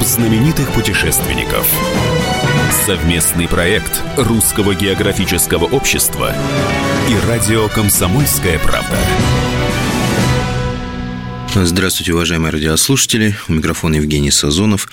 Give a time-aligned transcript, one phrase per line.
[0.00, 1.68] Клуб знаменитых путешественников.
[2.86, 6.34] Совместный проект Русского географического общества
[7.10, 8.96] и радио «Комсомольская правда».
[11.54, 13.36] Здравствуйте, уважаемые радиослушатели.
[13.48, 14.88] У микрофона Евгений Сазонов.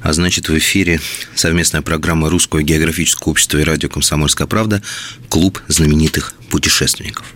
[0.00, 1.02] А значит, в эфире
[1.34, 4.82] совместная программа Русского географического общества и радио «Комсомольская правда»
[5.28, 7.26] «Клуб знаменитых путешественников».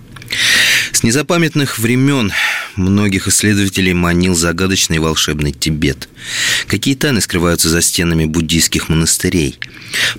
[0.92, 2.32] С незапамятных времен
[2.76, 6.08] многих исследователей манил загадочный волшебный Тибет.
[6.66, 9.58] Какие тайны скрываются за стенами буддийских монастырей?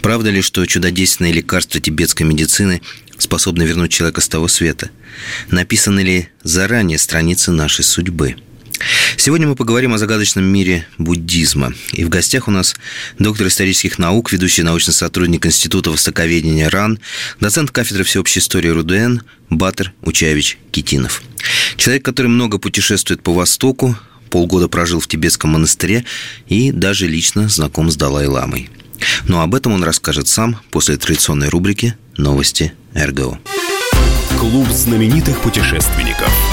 [0.01, 2.81] Правда ли, что чудодейственные лекарства тибетской медицины
[3.17, 4.89] способны вернуть человека с того света?
[5.49, 8.35] Написаны ли заранее страницы нашей судьбы?
[9.17, 11.73] Сегодня мы поговорим о загадочном мире буддизма.
[11.93, 12.75] И в гостях у нас
[13.19, 16.99] доктор исторических наук, ведущий научный сотрудник Института востоковедения РАН,
[17.39, 21.21] доцент кафедры всеобщей истории РУДН Батыр Учаевич Китинов.
[21.75, 23.95] Человек, который много путешествует по Востоку,
[24.29, 26.05] полгода прожил в тибетском монастыре
[26.47, 28.69] и даже лично знаком с Далай-ламой.
[29.27, 33.39] Но об этом он расскажет сам после традиционной рубрики «Новости РГО».
[34.39, 36.31] Клуб знаменитых путешественников–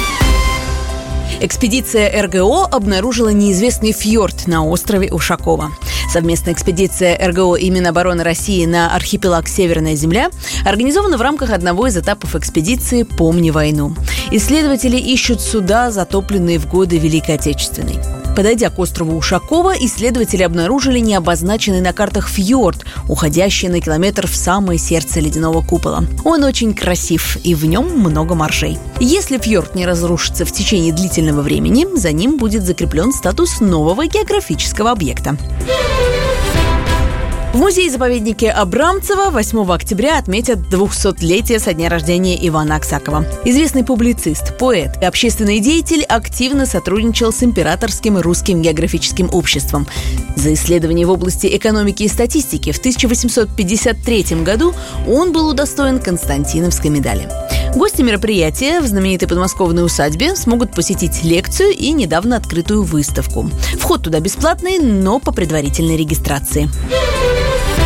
[1.40, 5.70] Экспедиция РГО обнаружила неизвестный фьорд на острове Ушакова.
[6.12, 10.30] Совместная экспедиция РГО и Минобороны России на архипелаг Северная Земля
[10.64, 13.94] организована в рамках одного из этапов экспедиции «Помни войну».
[14.32, 18.17] Исследователи ищут суда, затопленные в годы Великой Отечественной.
[18.38, 24.78] Подойдя к острову Ушакова, исследователи обнаружили необозначенный на картах фьорд, уходящий на километр в самое
[24.78, 26.04] сердце ледяного купола.
[26.24, 28.78] Он очень красив, и в нем много маршей.
[29.00, 34.92] Если фьорд не разрушится в течение длительного времени, за ним будет закреплен статус нового географического
[34.92, 35.36] объекта.
[37.54, 43.24] В музее-заповеднике Абрамцева 8 октября отметят 200-летие со дня рождения Ивана Аксакова.
[43.46, 49.86] Известный публицист, поэт и общественный деятель активно сотрудничал с Императорским русским географическим обществом.
[50.36, 54.74] За исследования в области экономики и статистики в 1853 году
[55.08, 57.30] он был удостоен Константиновской медали.
[57.74, 63.50] Гости мероприятия в знаменитой подмосковной усадьбе смогут посетить лекцию и недавно открытую выставку.
[63.78, 66.68] Вход туда бесплатный, но по предварительной регистрации.
[67.38, 67.77] Thank you.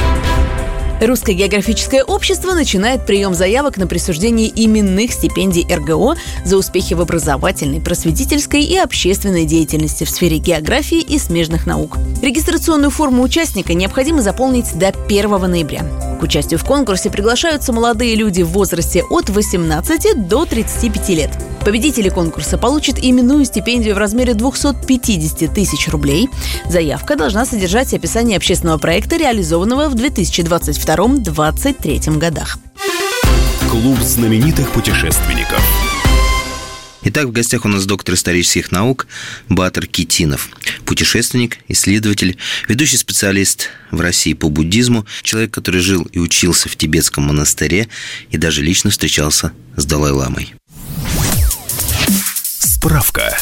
[1.07, 6.15] Русское географическое общество начинает прием заявок на присуждение именных стипендий РГО
[6.45, 11.99] за успехи в образовательной, просветительской и общественной деятельности в сфере географии и смежных наук.
[12.23, 15.85] Регистрационную форму участника необходимо заполнить до 1 ноября.
[16.21, 21.31] К участию в конкурсе приглашаются молодые люди в возрасте от 18 до 35 лет.
[21.65, 26.29] Победители конкурса получат именную стипендию в размере 250 тысяч рублей.
[26.69, 29.95] Заявка должна содержать описание общественного проекта, реализованного в
[30.97, 32.59] 2022-2023 годах.
[33.71, 35.63] Клуб знаменитых путешественников.
[37.05, 39.07] Итак, в гостях у нас доктор исторических наук
[39.49, 40.51] Батыр Китинов,
[40.85, 42.37] путешественник, исследователь,
[42.69, 47.89] ведущий специалист в России по буддизму, человек, который жил и учился в тибетском монастыре
[48.31, 50.55] и даже лично встречался с Далай-ламой.
[52.61, 53.37] Справка.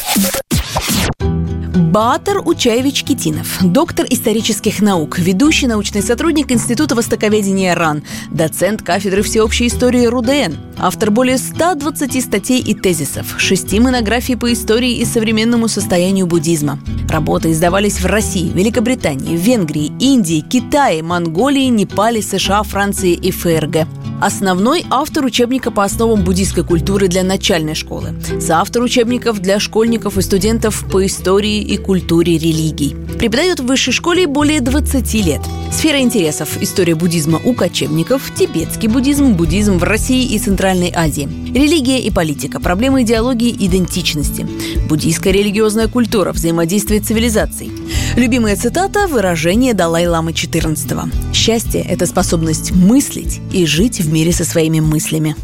[1.90, 9.66] Батор Учаевич Китинов, доктор исторических наук, ведущий научный сотрудник Института востоковедения РАН, доцент кафедры всеобщей
[9.66, 16.28] истории РУДН, автор более 120 статей и тезисов, шести монографий по истории и современному состоянию
[16.28, 16.78] буддизма.
[17.08, 23.88] Работы издавались в России, Великобритании, Венгрии, Индии, Китае, Монголии, Непале, США, Франции и ФРГ.
[24.20, 28.14] Основной автор учебника по основам буддийской культуры для начальной школы.
[28.38, 32.94] Соавтор учебников для школьников и студентов по истории и культуре религий.
[33.18, 35.40] Преподает в высшей школе более 20 лет.
[35.72, 42.00] Сфера интересов– история буддизма у кочевников, тибетский буддизм, буддизм в России и Центральной Азии, религия
[42.00, 44.46] и политика, проблемы идеологии идентичности,
[44.88, 47.70] буддийская религиозная культура, взаимодействие цивилизаций.
[48.16, 51.34] Любимая цитата– выражение Далай-ламы XIV.
[51.34, 55.36] «Счастье– это способность мыслить и жить в мире со своими мыслями».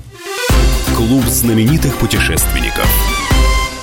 [0.96, 2.88] Клуб знаменитых путешественников–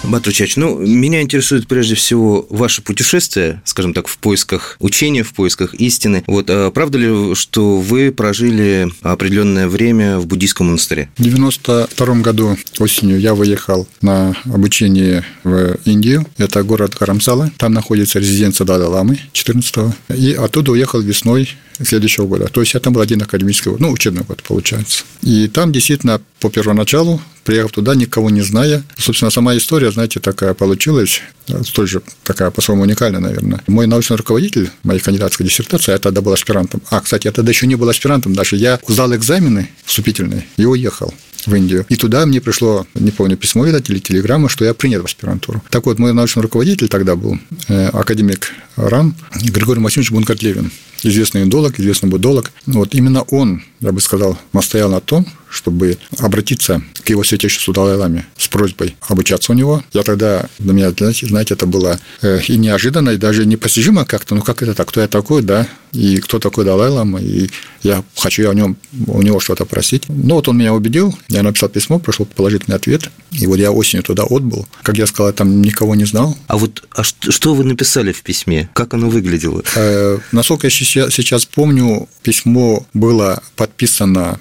[0.03, 5.73] Батручач, ну, меня интересует прежде всего ваше путешествие, скажем так, в поисках учения, в поисках
[5.75, 6.23] истины.
[6.27, 11.09] Вот, а правда ли, что вы прожили определенное время в буддийском монастыре?
[11.17, 16.25] В 92 году осенью я выехал на обучение в Индию.
[16.37, 17.51] Это город Карамсала.
[17.57, 19.93] Там находится резиденция Далай-Ламы 14 -го.
[20.15, 21.49] И оттуда уехал весной
[21.81, 22.47] следующего года.
[22.47, 25.03] То есть это был один академический год, ну, учебный год, получается.
[25.21, 30.53] И там действительно по первоначалу, приехав туда, никого не зная, собственно, сама история, знаете, такая
[30.53, 31.21] получилась,
[31.63, 33.61] столь же такая по-своему уникальная, наверное.
[33.67, 36.81] Мой научный руководитель моей кандидатской диссертации, я тогда был аспирантом.
[36.89, 41.13] А, кстати, я тогда еще не был аспирантом, даже я сдал экзамены вступительные и уехал.
[41.45, 41.85] в Индию.
[41.89, 45.61] И туда мне пришло, не помню, письмо, видать, или телеграмма, что я принят в аспирантуру.
[45.69, 47.37] Так вот, мой научный руководитель тогда был,
[47.67, 50.71] э, академик РАН, Григорий Максимович Бункартлевин
[51.03, 52.51] известный индолог, известный будолог.
[52.65, 58.25] Вот именно он, я бы сказал, настоял на том, чтобы обратиться к его святейшеству Далай-Ламе
[58.37, 59.83] с просьбой обучаться у него.
[59.93, 60.91] Я тогда, для меня,
[61.21, 65.01] знаете, это было э, и неожиданно, и даже непостижимо как-то, ну как это так, кто
[65.01, 67.49] я такой, да, и кто такой Далай-Лама, и
[67.83, 70.05] я хочу о нем, у него что-то просить.
[70.09, 74.03] Ну вот он меня убедил, я написал письмо, прошел положительный ответ, и вот я осенью
[74.03, 74.67] туда отбыл.
[74.81, 76.35] Как я сказал, я там никого не знал.
[76.47, 78.69] А вот а что вы написали в письме?
[78.73, 79.61] Как оно выглядело?
[79.75, 83.72] Э, насколько я сейчас помню, письмо было подписано,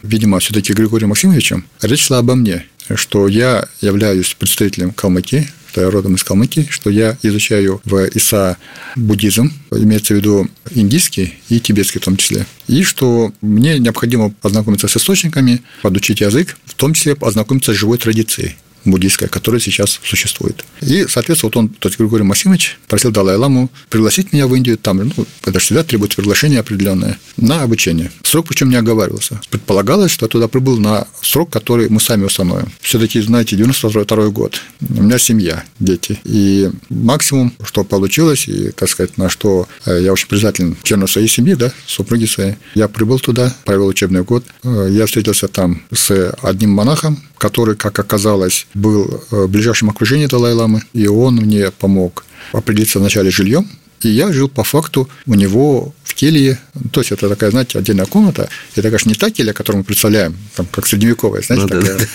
[0.02, 1.64] видимо, все-таки Григорием Максимовичем.
[1.80, 6.90] Речь шла обо мне, что я являюсь представителем Калмыкии, что я родом из Калмыкии, что
[6.90, 8.58] я изучаю в ИСА
[8.94, 14.88] буддизм, имеется в виду индийский и тибетский в том числе, и что мне необходимо познакомиться
[14.88, 20.64] с источниками, подучить язык, в том числе познакомиться с живой традицией буддийская, которая сейчас существует.
[20.80, 24.98] И, соответственно, вот он, то есть Григорий Максимович, просил Далай-Ламу пригласить меня в Индию, там,
[24.98, 28.10] ну, это же всегда требует приглашение определенное, на обучение.
[28.22, 29.40] Срок причем не оговаривался.
[29.50, 32.68] Предполагалось, что я туда прибыл на срок, который мы сами установим.
[32.80, 36.18] Все-таки, знаете, 92 год, у меня семья, дети.
[36.24, 41.28] И максимум, что получилось, и, так сказать, на что э, я очень признателен члену своей
[41.28, 44.44] семьи, да, супруги своей, я прибыл туда, провел учебный год.
[44.64, 50.26] Э, я встретился там с одним монахом, который, как оказалось, был э, в ближайшем окружении
[50.26, 53.68] Далай-Ламы, и он мне помог определиться вначале жильем,
[54.02, 56.58] и я жил по факту у него в келье.
[56.92, 58.48] То есть это такая, знаете, отдельная комната.
[58.76, 62.08] Это, конечно, не та келья, которую мы представляем, там, как средневековая, знаете, ну, такая,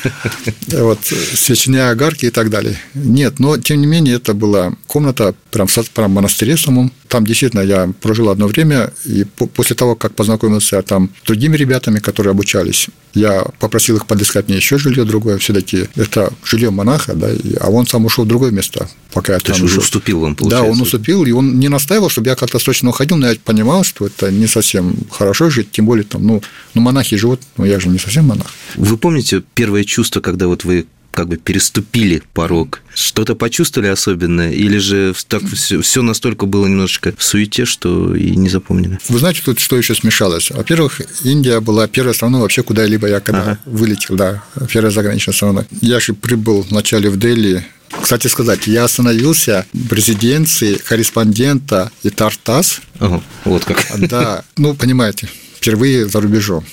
[0.68, 0.84] да.
[0.84, 2.78] вот, свечные огарки и так далее.
[2.94, 6.92] Нет, но, тем не менее, это была комната прям, прям в монастыре самом.
[7.08, 12.00] Там действительно я прожил одно время, и после того, как познакомился там с другими ребятами,
[12.00, 15.38] которые обучались, я попросил их подыскать мне еще жилье другое.
[15.38, 17.30] Все-таки это жилье монаха, да,
[17.62, 20.36] а он сам ушел в другое место, пока я То там есть уже уступил вам,
[20.36, 20.66] получается?
[20.66, 23.84] Да, он уступил, и он не настаивал, чтобы я как-то срочно уходил, но я понимал,
[23.88, 26.44] что это не совсем хорошо жить, тем более там, ну,
[26.74, 28.54] ну монахи живут, но я же не совсем монах.
[28.76, 30.86] Вы помните первое чувство, когда вот вы
[31.18, 32.82] как бы переступили порог?
[32.94, 34.52] Что-то почувствовали особенное?
[34.52, 39.00] Или же так все, все настолько было немножечко в суете, что и не запомнили?
[39.10, 40.52] Вы знаете, тут что еще смешалось?
[40.52, 43.60] Во-первых, Индия была первой страной вообще, куда-либо я когда ага.
[43.66, 45.66] вылетел, да, первая заграничная страна.
[45.82, 52.82] Я же прибыл вначале в Дели кстати сказать, я остановился в резиденции корреспондента и Тартас.
[53.00, 53.78] Ага, вот как.
[53.98, 56.66] Да, ну, понимаете, впервые за рубежом.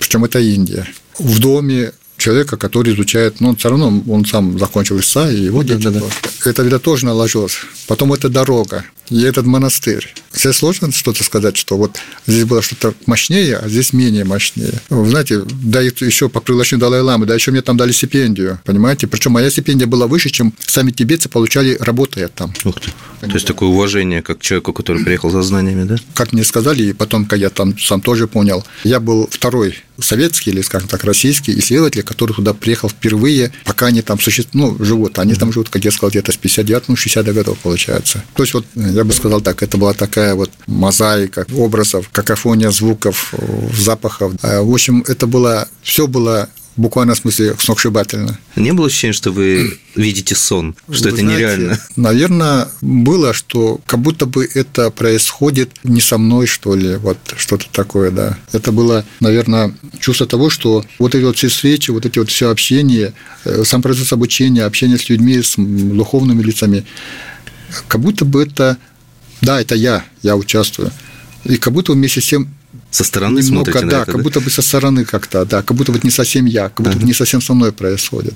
[0.00, 0.88] Причем это Индия.
[1.18, 5.82] В доме человека, который изучает, ну, все равно он сам закончил ИСА, и его дети.
[5.82, 6.50] Да, да, да.
[6.50, 7.56] Это, видно, тоже наложилось.
[7.88, 10.14] Потом это дорога и этот монастырь.
[10.32, 14.80] Здесь сложно что-то сказать, что вот здесь было что-то мощнее, а здесь менее мощнее.
[14.88, 19.06] Вы знаете, да еще по приглашению Далай-Ламы, да еще мне там дали стипендию, понимаете?
[19.06, 22.54] Причем моя стипендия была выше, чем сами тибетцы получали, работая там.
[22.64, 22.90] Ух ты.
[23.20, 25.96] То есть такое уважение как человеку, который приехал за знаниями, да?
[26.14, 30.50] Как мне сказали, и потом, когда я там сам тоже понял, я был второй советский
[30.50, 35.18] или, скажем так, российский исследователь, который туда приехал впервые, пока они там существуют, ну, живут.
[35.18, 38.22] Они там живут, как я сказал, где-то с 59 ну, 60 годов, получается.
[38.34, 43.34] То есть, вот я бы сказал так, это была такая вот мозаика образов, какофония звуков,
[43.76, 44.32] запахов.
[44.42, 48.38] А, в общем, это было, все было в буквальном смысле сногсшибательно.
[48.56, 51.80] Не было ощущения, что вы видите сон, что вы это знаете, нереально?
[51.96, 57.66] Наверное, было, что как будто бы это происходит не со мной, что ли, вот что-то
[57.70, 58.38] такое, да.
[58.52, 62.50] Это было, наверное, чувство того, что вот эти вот все встречи, вот эти вот все
[62.50, 63.12] общения,
[63.44, 66.84] э, сам процесс обучения, общение с людьми, с духовными лицами,
[67.88, 68.78] как будто бы это
[69.42, 70.90] да, это я, я участвую.
[71.44, 72.54] И как будто вместе с тем
[72.90, 74.22] со стороны немного, смотрите да, на это, как да?
[74.22, 77.04] будто бы со стороны как-то, да, как будто бы не совсем я, как будто бы
[77.04, 78.34] не совсем со мной происходит.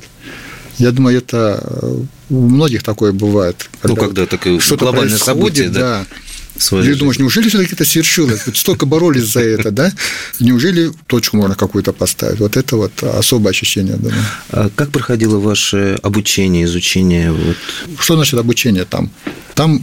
[0.78, 2.00] Я думаю, это э,
[2.30, 3.70] у многих такое бывает.
[3.80, 6.06] Когда ну, когда такое что-то глобальное событие, да.
[6.10, 6.96] да.
[6.96, 8.46] Думаешь, неужели все-таки это свершилось?
[8.46, 9.92] Вот столько боролись за это, да?
[10.40, 12.40] Неужели точку можно какую-то поставить?
[12.40, 14.14] Вот это вот особое ощущение, думаю.
[14.50, 17.32] А как проходило ваше обучение, изучение?
[17.32, 17.56] Вот?
[17.98, 19.10] Что значит обучение там?
[19.54, 19.82] Там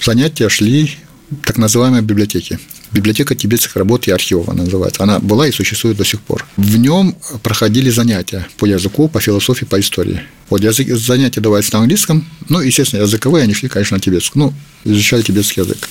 [0.00, 0.96] занятия шли
[1.44, 2.58] так называемой библиотеки.
[2.94, 5.02] Библиотека тибетских работ и архивов она называется.
[5.02, 6.46] Она была и существует до сих пор.
[6.56, 10.20] В нем проходили занятия по языку, по философии, по истории.
[10.48, 14.42] Вот язык, занятия давались на английском, ну, естественно, языковые, они шли, конечно, на тибетском.
[14.42, 15.88] Ну, изучали тибетский язык.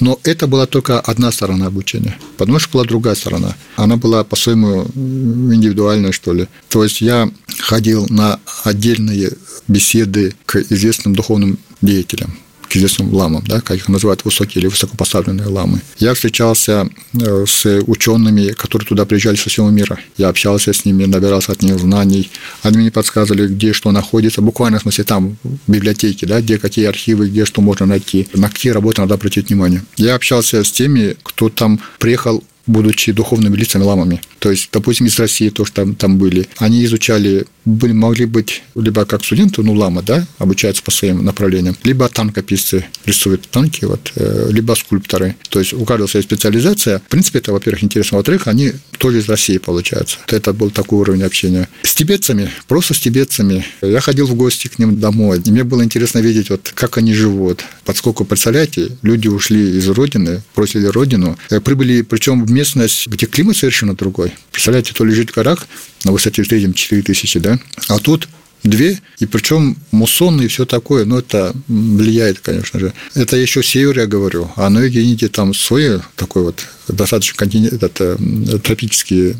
[0.00, 3.56] Но это была только одна сторона обучения, потому что была другая сторона.
[3.76, 6.48] Она была по-своему индивидуальная, что ли.
[6.68, 7.30] То есть я
[7.60, 9.32] ходил на отдельные
[9.68, 12.36] беседы к известным духовным деятелям,
[12.76, 15.80] известным ламам, да, как их называют высокие или высокопоставленные ламы.
[15.98, 19.98] Я встречался э, с учеными, которые туда приезжали со всего мира.
[20.16, 22.30] Я общался с ними, набирался от них знаний.
[22.62, 26.86] Они мне подсказывали, где что находится, буквально, в смысле, там, в библиотеке, да, где какие
[26.86, 29.82] архивы, где что можно найти, на какие работы надо обратить внимание.
[29.96, 34.20] Я общался с теми, кто там приехал будучи духовными лицами ламами.
[34.42, 38.64] То есть, допустим, из России то, что там, там были, они изучали, были, могли быть
[38.74, 44.10] либо как студенты, ну, лама, да, обучаются по своим направлениям, либо танкописцы рисуют танки, вот,
[44.16, 45.36] э, либо скульпторы.
[45.48, 46.98] То есть, у каждого своя специализация.
[46.98, 48.16] В принципе, это, во-первых, интересно.
[48.16, 50.18] Во-вторых, они тоже из России, получается.
[50.26, 51.68] Это был такой уровень общения.
[51.84, 53.64] С тибетцами, просто с тибетцами.
[53.80, 57.14] Я ходил в гости к ним домой, и мне было интересно видеть, вот, как они
[57.14, 57.64] живут.
[57.84, 63.56] Поскольку, представляете, люди ушли из родины, бросили родину, э, прибыли, причем в местность, где климат
[63.56, 64.31] совершенно другой.
[64.50, 65.66] Представляете, то лежит горах
[66.04, 67.58] на высоте в среднем 4000, да,
[67.88, 68.28] а тут
[68.62, 72.92] две, и причем муссонные и все такое, но это влияет, конечно же.
[73.14, 77.72] Это еще север, я говорю, а на юге Индии там свой такой вот достаточно континент,
[77.72, 79.36] этот, э, тропический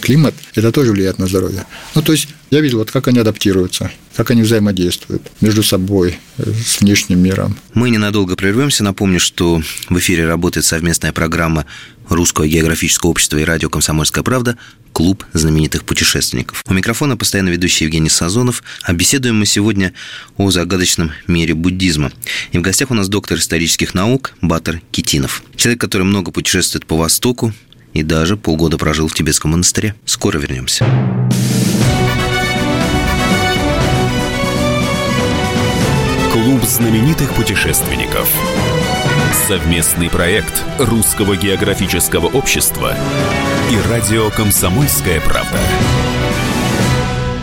[0.00, 1.66] климат, это тоже влияет на здоровье.
[1.94, 6.52] Ну, то есть я видел, вот как они адаптируются, как они взаимодействуют между собой, э,
[6.52, 7.56] с внешним миром.
[7.74, 8.84] Мы ненадолго прервемся.
[8.84, 11.64] Напомню, что в эфире работает совместная программа
[12.10, 14.58] Русского географического общества и радио «Комсомольская правда»
[14.92, 16.64] «Клуб знаменитых путешественников».
[16.66, 18.64] У микрофона постоянно ведущий Евгений Сазонов.
[18.82, 19.94] А беседуем мы сегодня
[20.36, 22.10] о загадочном мире буддизма.
[22.50, 25.44] И в гостях у нас доктор исторических наук Батар Китинов.
[25.54, 27.54] Человек, который много путешествует по Востоку
[27.92, 29.94] и даже полгода прожил в тибетском монастыре.
[30.04, 30.84] Скоро вернемся.
[36.32, 38.28] Клуб знаменитых путешественников.
[39.32, 42.96] Совместный проект Русского географического общества
[43.70, 45.56] и радио «Комсомольская правда».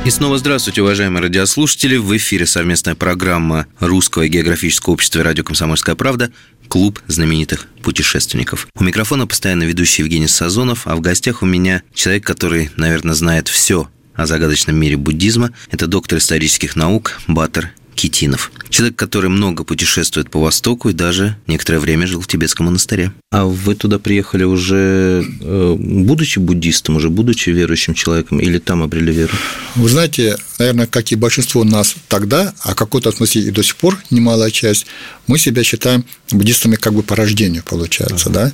[0.06, 1.96] И снова здравствуйте, уважаемые радиослушатели.
[1.96, 6.32] В эфире совместная программа Русского географического общества и радио «Комсомольская правда»
[6.68, 8.68] «Клуб знаменитых путешественников».
[8.78, 13.48] У микрофона постоянно ведущий Евгений Сазонов, а в гостях у меня человек, который, наверное, знает
[13.48, 15.52] все о загадочном мире буддизма.
[15.72, 18.52] Это доктор исторических наук Батер Китинов.
[18.70, 23.12] Человек, который много путешествует по Востоку и даже некоторое время жил в тибетском монастыре.
[23.32, 29.12] А вы туда приехали уже э, будучи буддистом, уже будучи верующим человеком, или там обрели
[29.12, 29.34] веру?
[29.76, 33.98] Вы знаете, наверное, как и большинство нас тогда, а какой-то смысле и до сих пор
[34.12, 34.86] немалая часть,
[35.26, 38.40] мы себя считаем буддистами как бы по рождению, получается, ага.
[38.40, 38.52] да?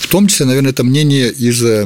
[0.00, 1.84] В том числе, наверное, это мнение из э,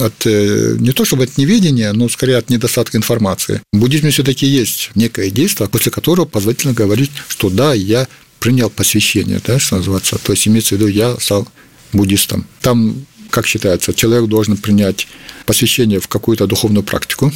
[0.00, 3.62] от, э, не то чтобы от неведения, но скорее от недостатка информации.
[3.72, 8.06] В буддизме все-таки есть некое действие, после которого позволительно говорить, что да, я
[8.38, 10.18] принял посвящение, да, что называется.
[10.18, 11.48] То есть имеется в виду, я стал
[11.94, 12.44] буддистом.
[12.60, 15.08] Там, как считается, человек должен принять
[15.46, 17.32] посвящение в какую-то духовную практику,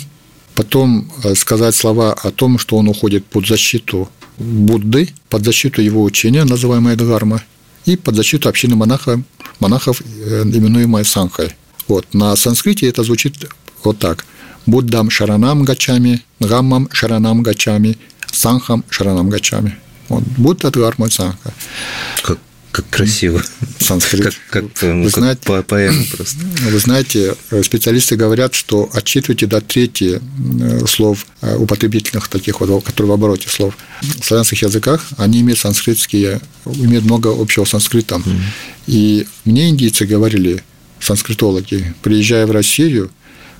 [0.54, 6.02] потом э, сказать слова о том, что он уходит под защиту Будды, под защиту его
[6.02, 7.42] учения, называемое Дхарма,
[7.84, 9.20] и под защиту общины монахов,
[9.60, 11.54] монахов э, именуемой Санхой.
[11.88, 12.14] Вот.
[12.14, 13.48] На санскрите это звучит
[13.84, 14.24] вот так.
[14.66, 17.98] Буддам шаранам гачами, гаммам шаранам гачами,
[18.30, 19.76] санхам шаранам гачами.
[20.08, 20.22] Вот.
[20.38, 21.52] Будда Дхарма Санха.
[22.72, 23.42] Как красиво.
[23.78, 24.24] Санскрит.
[24.24, 26.38] Как, как, ну, вы как знаете, по поэма просто.
[26.70, 30.20] Вы знаете, специалисты говорят, что отчитывайте до трети
[30.60, 33.76] э, слов э, употребительных таких вот, которые в обороте слов.
[34.00, 38.22] В славянских языках они имеют санскритские, имеют много общего с санскритом.
[38.22, 38.40] Mm.
[38.86, 40.64] И мне индийцы говорили,
[40.98, 43.10] санскритологи, приезжая в Россию,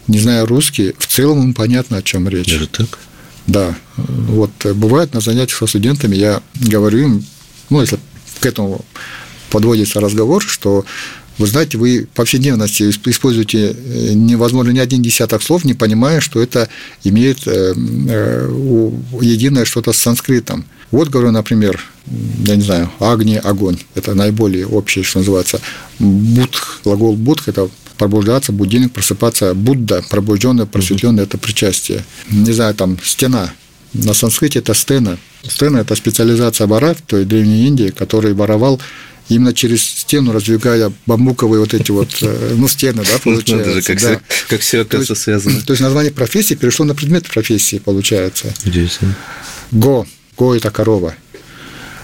[0.08, 2.50] не зная русский, в целом им понятно, о чем речь.
[2.50, 2.98] Даже так?
[3.46, 3.76] Да.
[3.96, 7.26] Вот бывает на занятиях со студентами, я говорю им,
[7.68, 7.98] ну, если
[8.42, 8.84] к этому
[9.50, 10.84] подводится разговор, что
[11.38, 16.68] вы знаете, вы повседневности используете э, невозможно ни один десяток слов, не понимая, что это
[17.04, 18.50] имеет э, э,
[19.20, 20.64] единое что-то с санскритом.
[20.90, 21.80] Вот, говорю, например,
[22.46, 23.78] я не знаю, агни, огонь.
[23.94, 25.60] Это наиболее общее, что называется.
[25.98, 29.54] Будх, глагол будх– это пробуждаться, будильник, просыпаться.
[29.54, 32.04] Будда, пробужденный, просветленный– это причастие.
[32.30, 33.52] Не знаю, там, стена.
[33.94, 35.18] На санскрите это стена.
[35.46, 38.80] Стена– это специализация вора в той Древней Индии, который воровал
[39.28, 43.82] именно через стену, раздвигая бамбуковые вот эти вот, э, ну, стены, да, получается.
[43.82, 44.08] как, да.
[44.08, 45.60] Все, как все оказывается связано.
[45.62, 48.52] То есть название профессии перешло на предмет профессии, получается.
[48.64, 49.14] Удивительно.
[49.70, 50.06] Го.
[50.36, 51.14] Го– это корова.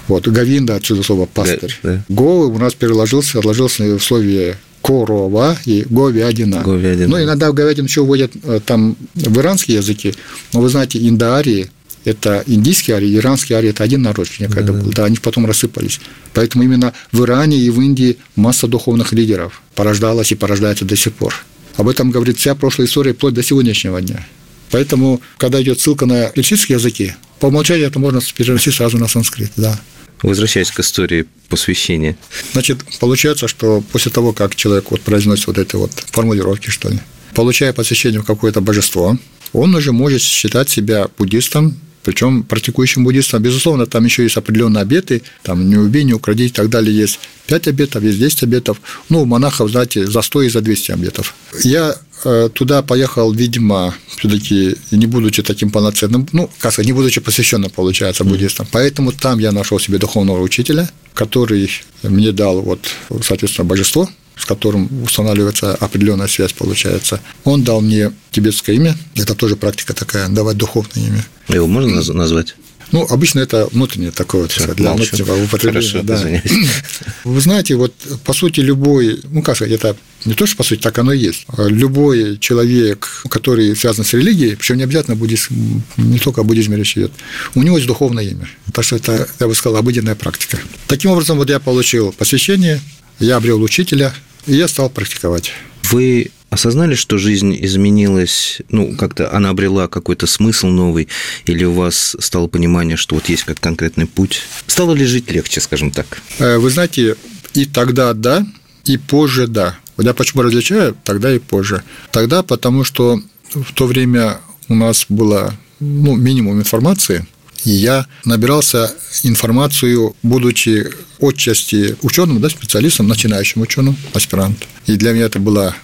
[0.09, 1.79] Вот, Говинда, отсюда слово пастырь.
[1.83, 2.05] Да, да.
[2.09, 6.63] Го у нас переложился, отложился в слове корова и говядина.
[6.63, 7.09] говядина.
[7.09, 10.15] Ну, иногда в говядину еще вводят э, там в иранские языки,
[10.55, 11.71] но вы знаете, индоарии
[12.09, 16.01] это индийский арий, иранский арий– это один народ некогда да, был, да, они потом рассыпались.
[16.35, 21.13] Поэтому именно в Иране и в Индии масса духовных лидеров порождалась и порождается до сих
[21.13, 21.35] пор.
[21.77, 24.27] Об этом говорит вся прошлая история вплоть до сегодняшнего дня.
[24.71, 29.53] Поэтому, когда идет ссылка на персидские языки, по умолчанию это можно перевести сразу на санскрит,
[29.57, 29.79] да.
[30.23, 32.17] Возвращаясь к истории посвящения.
[32.53, 36.99] Значит, получается, что после того, как человек вот произносит вот эти вот формулировки, что ли,
[37.35, 39.17] получая посвящение в какое-то божество,
[39.53, 41.77] он уже может считать себя буддистом,
[42.09, 46.49] причем практикующим буддистом, безусловно, там еще есть определенные обеты, там не убей, не укради и
[46.49, 48.81] так далее, есть 5 обетов, есть 10 обетов.
[49.11, 51.35] Ну, у монахов, знаете, за 100 и за 200 обетов.
[51.65, 57.21] Я э, туда поехал, видимо, все-таки не будучи таким полноценным, ну, как сказать, не будучи
[57.21, 58.67] посвященным, получается, буддистом.
[58.73, 61.71] Поэтому там я нашел себе духовного учителя, который
[62.03, 62.89] мне дал вот,
[63.21, 64.09] соответственно, божество,
[64.39, 67.21] с которым устанавливается определенная связь, получается.
[67.45, 68.97] Он дал мне тибетское имя.
[69.15, 71.25] Это тоже практика такая, давать духовное имя.
[71.49, 72.55] Его можно назвать?
[72.91, 75.05] Ну, обычно это внутреннее такое вот, Все, для молчу.
[75.17, 75.89] внутреннего употребления.
[75.89, 76.43] Хорошо, да.
[77.25, 77.93] Вы знаете, вот
[78.25, 81.19] по сути любой, ну как сказать, это не то, что по сути так оно и
[81.19, 81.47] есть.
[81.59, 86.97] Любой человек, который связан с религией, причем не обязательно буддизм, не только о буддизме речь
[86.97, 87.13] идет,
[87.55, 88.49] у него есть духовное имя.
[88.73, 90.59] Так что это, я бы сказал, обыденная практика.
[90.87, 92.81] Таким образом, вот я получил посвящение,
[93.21, 94.15] я обрел учителя,
[94.49, 95.53] и я стал практиковать.
[95.91, 101.09] Вы осознали, что жизнь изменилась, ну, как-то она обрела какой-то смысл новый,
[101.45, 104.43] или у вас стало понимание, что вот есть как конкретный путь?
[104.67, 106.07] Стало ли жить легче, скажем так?
[106.39, 107.17] Э, вы знаете,
[107.55, 108.47] и тогда да,
[108.85, 109.79] и позже да.
[109.97, 111.83] Вот я почему различаю тогда и позже?
[112.11, 113.21] Тогда потому, что
[113.53, 114.39] в то время
[114.69, 117.27] у нас было ну, минимум информации–
[117.65, 124.59] и я набирался информацию, будучи отчасти ученым, да, специалистом, начинающим ученым, аспирант.
[124.87, 125.75] И для меня это было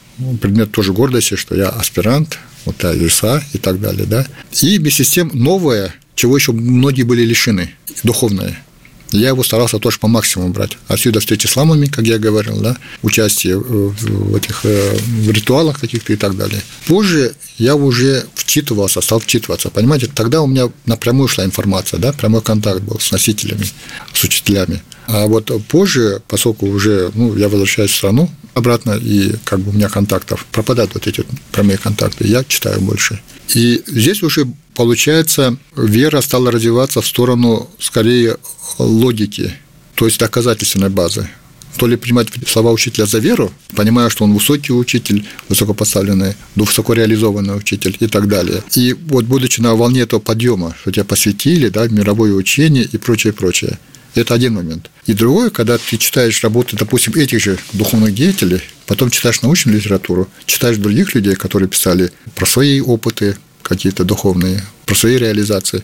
[0.41, 4.27] предмет тоже гордости, что я аспирант, вот я ИСА и так далее, да.
[4.63, 8.59] И вместе с тем новое, чего еще многие были лишены, духовное–
[9.11, 10.77] я его старался тоже по максимуму брать.
[10.89, 16.13] Отсюда встречи с ламами, как я говорил, да, участие в этих э, в ритуалах каких-то
[16.13, 16.61] и так далее.
[16.87, 19.71] Позже я уже вчитывался, стал вчитываться.
[19.71, 23.67] Понимаете, тогда у меня напрямую шла информация, да, прямой контакт был с носителями,
[24.13, 24.83] с учителями.
[25.07, 29.75] А вот позже, поскольку уже ну, я возвращаюсь в страну обратно, и как бы у
[29.75, 33.21] меня контактов пропадают вот эти прямые контакты, я читаю больше.
[33.55, 38.37] И здесь уже, получается, вера стала развиваться в сторону, скорее,
[38.79, 39.53] логики,
[39.95, 41.29] то есть доказательственной базы.
[41.77, 47.97] То ли принимать слова учителя за веру, понимая, что он высокий учитель, высокопоставленный, высокореализованный учитель
[47.99, 48.63] и так далее.
[48.77, 53.33] И вот будучи на волне этого подъема, что тебя посвятили, да, мировое учение и прочее,
[53.33, 53.79] прочее,
[54.15, 54.91] это один момент.
[55.07, 60.29] И другой, когда ты читаешь работы, допустим, этих же духовных деятелей, потом читаешь научную литературу,
[60.47, 65.83] читаешь других людей, которые писали про свои опыты какие-то духовные, про свои реализации.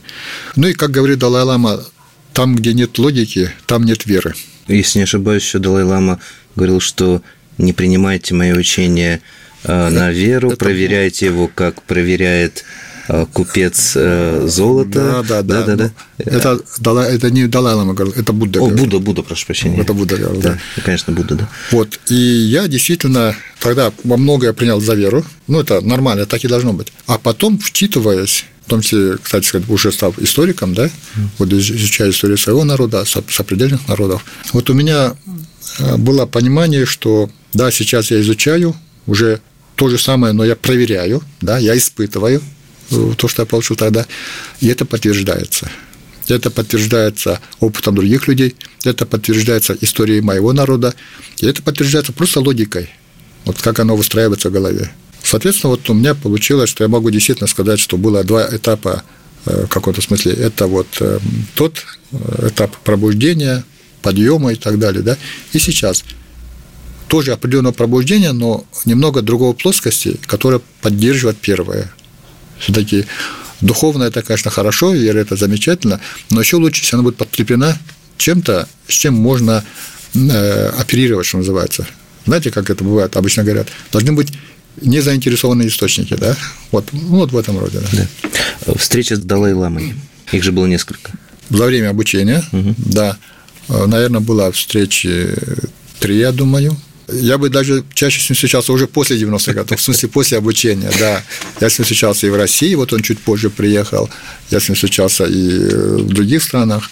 [0.57, 1.81] Ну и, как говорит Далай-Лама,
[2.33, 4.35] там, где нет логики, там нет веры.
[4.69, 6.21] Если не ошибаюсь, еще Далай-Лама
[6.55, 7.23] говорил, что
[7.59, 9.21] не принимайте мое учение
[9.65, 10.57] э, на веру, это...
[10.59, 12.90] проверяйте его, как проверяет Э,
[13.33, 15.23] купец э, золота.
[15.29, 15.65] Да, да, да.
[15.65, 15.91] да, да.
[16.19, 16.61] Это,
[17.03, 18.61] это не Далай Лама говорил, это Будда.
[18.61, 18.85] О, говорил.
[18.85, 19.81] Будда, Будда, прошу прощения.
[19.81, 20.59] Это Будда говорил, да.
[20.77, 20.83] да.
[20.83, 21.49] Конечно, Будда, да.
[21.71, 26.49] Вот, и я действительно тогда во многое принял за веру, ну, это нормально, так и
[26.49, 26.93] должно быть.
[27.07, 30.89] А потом, вчитываясь в том числе, кстати, уже став историком, да,
[31.39, 35.17] вот изучая историю своего народа, сопредельных народов, вот у меня
[35.79, 39.41] э, было понимание, что да, сейчас я изучаю уже
[39.75, 42.41] то же самое, но я проверяю, да, я испытываю,
[42.91, 44.07] то, что я получил тогда,
[44.61, 45.71] и это подтверждается.
[46.29, 50.95] Это подтверждается опытом других людей, это подтверждается историей моего народа,
[51.39, 52.91] и это подтверждается просто логикой,
[53.45, 54.91] вот как оно выстраивается в голове.
[55.23, 59.03] Соответственно, вот у меня получилось, что я могу действительно сказать, что было два этапа
[59.47, 60.33] э, в каком-то смысле.
[60.33, 61.19] Это вот э,
[61.55, 63.65] тот э, этап пробуждения,
[64.03, 65.19] подъема и так далее, да,
[65.53, 66.05] и сейчас
[67.09, 71.93] тоже определенное пробуждение, но немного другого плоскости, которая поддерживает первое
[72.61, 73.07] все-таки
[73.61, 77.77] духовно это, конечно, хорошо, вера это замечательно, но еще лучше, если она будет подкреплена
[78.17, 79.65] чем-то, с чем можно
[80.15, 81.87] э, оперировать, что называется.
[82.27, 84.33] Знаете, как это бывает, обычно говорят, должны быть
[84.81, 86.37] незаинтересованные источники, да?
[86.71, 87.81] Вот, ну, вот в этом роде.
[87.93, 88.07] Да.
[88.67, 88.75] да.
[88.75, 89.95] Встреча с Далай-ламой,
[90.33, 91.13] их же было несколько.
[91.49, 92.75] За время обучения, угу.
[92.77, 93.17] да.
[93.69, 95.35] Наверное, была встречи
[95.99, 96.77] три, я думаю,
[97.13, 100.91] я бы даже чаще с ним встречался уже после 90-х годов, в смысле после обучения,
[100.99, 101.23] да.
[101.61, 104.11] Я с ним встречался и в России, вот он чуть позже приехал,
[104.51, 106.91] я с ним встречался и в других странах.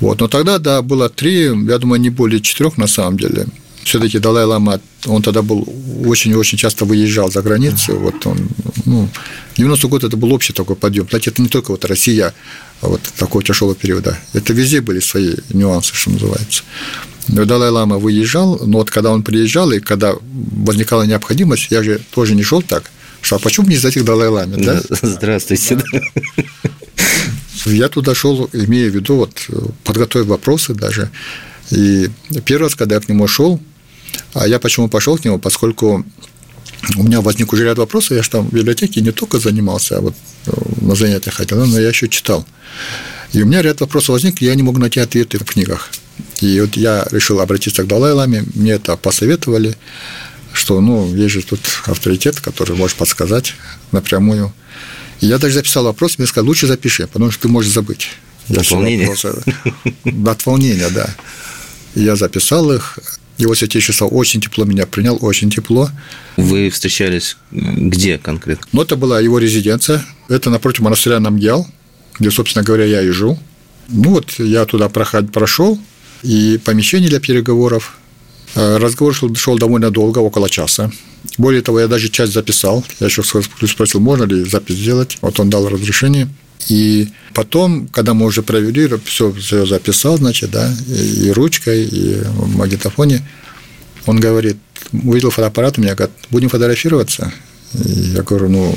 [0.00, 0.20] Вот.
[0.20, 3.46] Но тогда, да, было три, я думаю, не более четырех на самом деле.
[3.84, 5.66] Все-таки Далай-Лама, он тогда был
[6.06, 7.96] очень-очень часто выезжал за границу.
[7.96, 8.48] Вот он,
[8.86, 9.08] ну,
[9.56, 11.06] 90 год это был общий такой подъем.
[11.06, 12.34] Кстати, это не только вот Россия,
[12.80, 14.18] а вот такого тяжелого периода.
[14.32, 16.62] Это везде были свои нюансы, что называется.
[17.28, 22.42] Далай-Лама выезжал, но вот когда он приезжал, и когда возникала необходимость, я же тоже не
[22.42, 24.82] шел так, что а почему не зайти к Далай-Ламе, да?
[25.02, 25.78] Здравствуйте.
[27.66, 29.48] Я туда шел, имея в виду, вот,
[29.84, 31.10] подготовив вопросы даже.
[31.70, 32.10] И
[32.44, 33.60] первый раз, когда я к нему шел,
[34.34, 36.04] а я почему пошел к нему, поскольку
[36.96, 40.00] у меня возник уже ряд вопросов, я же там в библиотеке не только занимался, а
[40.00, 40.14] вот
[40.46, 42.44] э, на занятиях ходил, но я еще читал.
[43.32, 45.90] И у меня ряд вопросов возник, я не мог найти ответы в книгах.
[46.40, 49.76] И вот я решил обратиться к Далай-Ламе, мне это посоветовали,
[50.52, 53.54] что, ну, есть же тут авторитет, который может подсказать
[53.90, 54.52] напрямую.
[55.20, 58.10] И я даже записал вопрос, мне сказали, лучше запиши, потому что ты можешь забыть.
[58.48, 59.16] От волнения?
[60.30, 61.08] От волнения, да.
[61.94, 62.98] Я записал их,
[63.38, 65.90] его святейшество очень тепло меня принял, очень тепло.
[66.36, 68.66] Вы встречались где конкретно?
[68.72, 70.04] Ну, это была его резиденция.
[70.28, 71.66] Это напротив монастыря Намгял,
[72.18, 73.38] где, собственно говоря, я и жил.
[73.88, 75.78] Ну, вот я туда прошел,
[76.22, 77.98] и помещение для переговоров.
[78.54, 80.90] Э, разговор шел, шел довольно долго, около часа.
[81.38, 82.84] Более того, я даже часть записал.
[83.00, 85.18] Я еще спросил, можно ли запись сделать.
[85.20, 86.28] Вот он дал разрешение.
[86.68, 92.56] И потом, когда мы уже провели, все, все записал, значит, да, и, ручкой, и в
[92.56, 93.26] магнитофоне,
[94.06, 94.56] он говорит,
[94.92, 97.32] увидел фотоаппарат, у меня говорит, будем фотографироваться.
[97.74, 98.74] И я говорю, ну,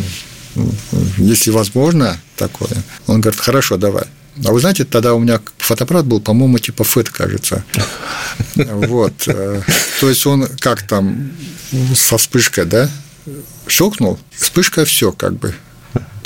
[1.18, 2.84] если возможно такое.
[3.06, 4.06] Он говорит, хорошо, давай.
[4.46, 7.64] А вы знаете, тогда у меня фотоаппарат был, по-моему, типа ФЭТ, кажется.
[8.56, 9.28] Вот.
[9.28, 9.62] Э,
[10.00, 11.32] то есть он как там
[11.96, 12.90] со вспышкой, да,
[13.68, 15.54] щелкнул, вспышка все как бы.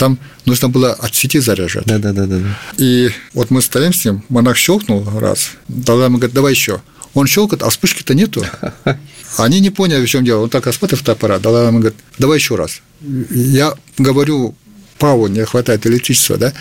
[0.02, 1.86] Там нужно было от сети заряжать.
[1.86, 2.40] Да, да, да, да.
[2.78, 6.82] И вот мы стоим с ним, монах щелкнул раз, тогда мы говорит, давай еще.
[7.14, 8.44] Он щелкает, а вспышки-то нету.
[9.38, 10.42] Они не поняли, в чем дело.
[10.42, 12.82] Он так рассмотрел фотоаппарат, тогда мы говорит, давай еще раз.
[13.30, 14.56] Я говорю,
[14.98, 16.52] Паву не хватает электричества, да?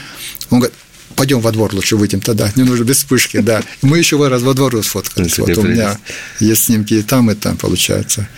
[0.50, 0.76] Он говорит,
[1.16, 3.62] пойдем во двор лучше выйдем тогда, не нужно без вспышки, да.
[3.80, 5.38] Мы еще раз во двору сфоткались.
[5.38, 5.98] Вот у меня
[6.40, 8.28] есть снимки и там, и там, получается.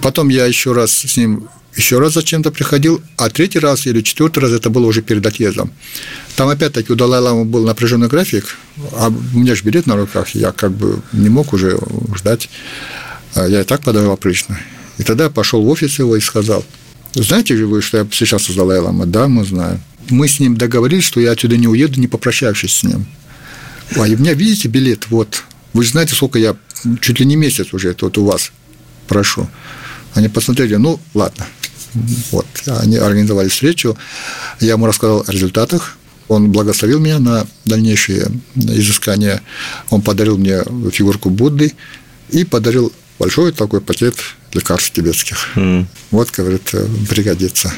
[0.00, 4.40] Потом я еще раз с ним еще раз зачем-то приходил, а третий раз или четвертый
[4.40, 5.72] раз это было уже перед отъездом.
[6.36, 8.56] Там опять-таки у Далай-Ламы был напряженный график,
[8.92, 11.78] а у меня же билет на руках, я как бы не мог уже
[12.14, 12.50] ждать.
[13.34, 14.58] А я и так подавал прилично.
[14.98, 16.64] И тогда я пошел в офис его и сказал,
[17.14, 19.06] знаете же вы, что я сейчас с Далай-Ламой?
[19.06, 19.80] Да, мы знаем.
[20.10, 23.06] Мы с ним договорились, что я отсюда не уеду, не попрощавшись с ним.
[23.96, 25.44] А у меня, видите, билет, вот.
[25.72, 26.56] Вы же знаете, сколько я,
[27.00, 28.52] чуть ли не месяц уже вот у вас
[29.08, 29.48] прошу.
[30.14, 31.46] Они посмотрели, ну, ладно,
[32.30, 33.96] вот, они организовали встречу,
[34.60, 35.96] я ему рассказал о результатах,
[36.28, 39.42] он благословил меня на дальнейшие изыскания,
[39.90, 41.74] он подарил мне фигурку Будды
[42.30, 44.16] и подарил большой такой пакет
[44.52, 45.48] лекарств тибетских.
[45.54, 45.86] Mm.
[46.10, 46.74] Вот, говорит,
[47.08, 47.72] пригодится.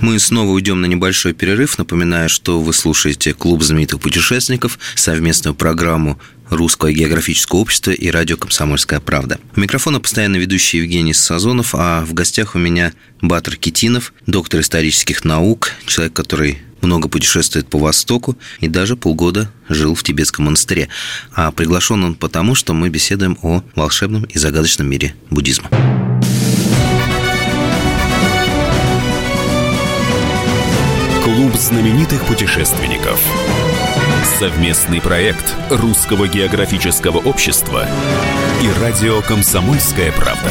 [0.00, 1.78] Мы снова уйдем на небольшой перерыв.
[1.78, 6.18] Напоминаю, что вы слушаете «Клуб знаменитых путешественников», совместную программу
[6.50, 9.38] Русское географическое общество и радио «Комсомольская правда».
[9.56, 15.24] У микрофона постоянно ведущий Евгений Сазонов, а в гостях у меня Батр Китинов, доктор исторических
[15.24, 20.88] наук, человек, который много путешествует по Востоку и даже полгода жил в тибетском монастыре.
[21.32, 25.70] А приглашен он потому, что мы беседуем о волшебном и загадочном мире буддизма.
[31.24, 33.18] Клуб знаменитых путешественников.
[34.24, 37.86] Совместный проект Русского географического общества
[38.62, 40.50] и радио «Комсомольская правда».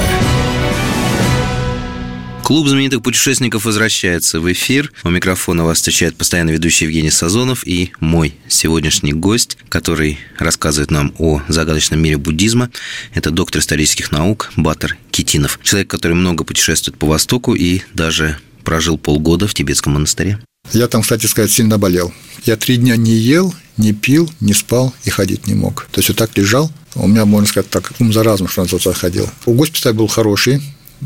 [2.43, 4.91] Клуб знаменитых путешественников возвращается в эфир.
[5.03, 11.15] У микрофона вас встречает постоянно ведущий Евгений Сазонов и мой сегодняшний гость, который рассказывает нам
[11.17, 12.69] о загадочном мире буддизма.
[13.13, 15.59] Это доктор исторических наук Батер Китинов.
[15.63, 20.39] Человек, который много путешествует по Востоку и даже прожил полгода в тибетском монастыре.
[20.71, 22.13] Я там, кстати сказать, сильно болел.
[22.45, 25.87] Я три дня не ел, не пил, не спал и ходить не мог.
[25.91, 26.71] То есть вот так лежал.
[26.95, 29.29] У меня, можно сказать, так ум за разум, что называется, ходил.
[29.45, 30.61] У госпиталь был хороший,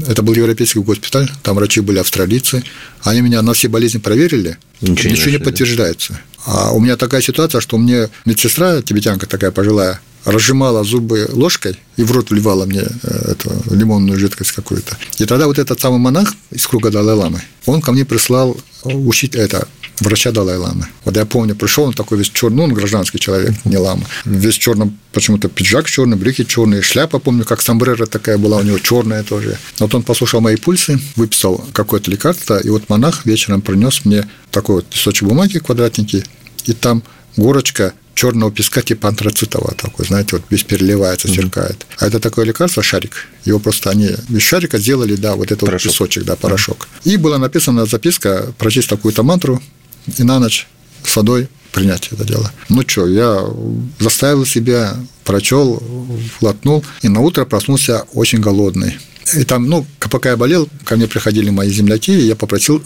[0.06, 2.63] это был европейский госпиталь, там врачи были австралийцы.
[3.03, 6.19] Они меня на все болезни проверили, ничего, ничего не, не подтверждается.
[6.45, 12.03] А у меня такая ситуация, что мне медсестра, тибетянка такая пожилая, разжимала зубы ложкой и
[12.03, 14.97] в рот вливала мне э, эту лимонную жидкость какую-то.
[15.17, 19.67] И тогда вот этот самый монах из круга Далай-Ламы, он ко мне прислал учить это
[19.99, 20.88] врача Далай-Ламы.
[21.05, 24.05] Вот я помню, пришел он такой весь черный, ну, он гражданский человек, не лама.
[24.25, 28.79] Весь черным, почему-то пиджак черный, брюки черные, шляпа, помню, как сомбрера такая была у него,
[28.79, 29.57] черная тоже.
[29.79, 34.75] Вот он послушал мои пульсы, выписал какое-то лекарство, и вот монах вечером принес мне такой
[34.75, 36.23] вот листочек бумаги квадратненький,
[36.65, 37.03] и там
[37.36, 41.77] горочка черного песка типа антрацитового такой, знаете, вот весь переливается, сверкает.
[41.77, 41.95] Mm-hmm.
[41.99, 43.27] А это такое лекарство, шарик.
[43.45, 46.88] Его просто они из шарика сделали, да, вот этот вот песочек, да, порошок.
[47.05, 47.13] Mm-hmm.
[47.13, 49.62] И была написана записка прочесть такую-то мантру
[50.17, 50.67] и на ночь
[51.04, 52.52] с водой принять это дело.
[52.70, 53.46] Ну что, я
[54.00, 55.82] заставил себя, прочел,
[56.39, 58.98] глотнул, и на утро проснулся очень голодный.
[59.36, 62.82] И там, ну, пока я болел, ко мне приходили мои земляки, и я попросил,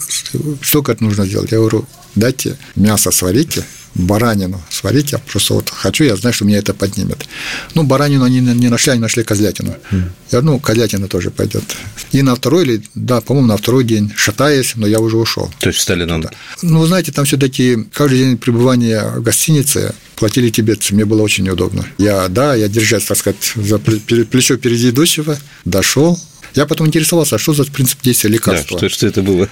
[0.60, 1.52] что как нужно сделать.
[1.52, 5.12] Я говорю, дайте мясо сварите, баранину сварить.
[5.12, 7.26] Я просто вот хочу, я знаю, что меня это поднимет.
[7.74, 9.74] Ну, баранину они не нашли, они нашли козлятину.
[9.90, 10.02] Mm.
[10.32, 11.64] Я, ну, козлятина тоже пойдет.
[12.12, 15.52] И на второй или, да, по-моему, на второй день, шатаясь, но я уже ушел.
[15.58, 16.20] То есть встали на
[16.62, 21.84] Ну, знаете, там все-таки каждый день пребывания в гостинице платили тибетцы, мне было очень неудобно.
[21.98, 26.18] Я, да, я держась, так сказать, за плечо впереди идущего, дошел.
[26.54, 28.78] Я потом интересовался, а что за принцип действия лекарства?
[28.78, 29.48] Да, что, что это было?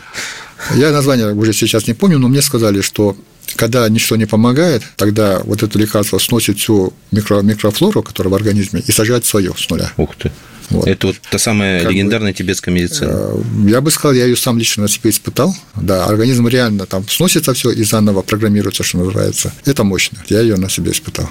[0.76, 3.16] Я название уже сейчас не помню, но мне сказали, что
[3.56, 8.82] когда ничто не помогает, тогда вот это лекарство сносит всю микро, микрофлору, которая в организме,
[8.86, 9.92] и сажает свое с нуля.
[9.96, 10.30] Ух ты.
[10.70, 10.86] Вот.
[10.86, 13.10] Это вот та самая как легендарная бы, тибетская медицина.
[13.10, 15.54] Э, я бы сказал, я ее сам лично на себе испытал.
[15.74, 19.52] Да, организм реально там сносится все и заново программируется, что называется.
[19.64, 20.22] Это мощно.
[20.28, 21.28] Я ее на себе испытал.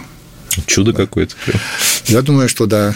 [0.65, 1.03] Чудо да.
[1.03, 1.35] какое-то.
[2.07, 2.93] Я думаю, что да.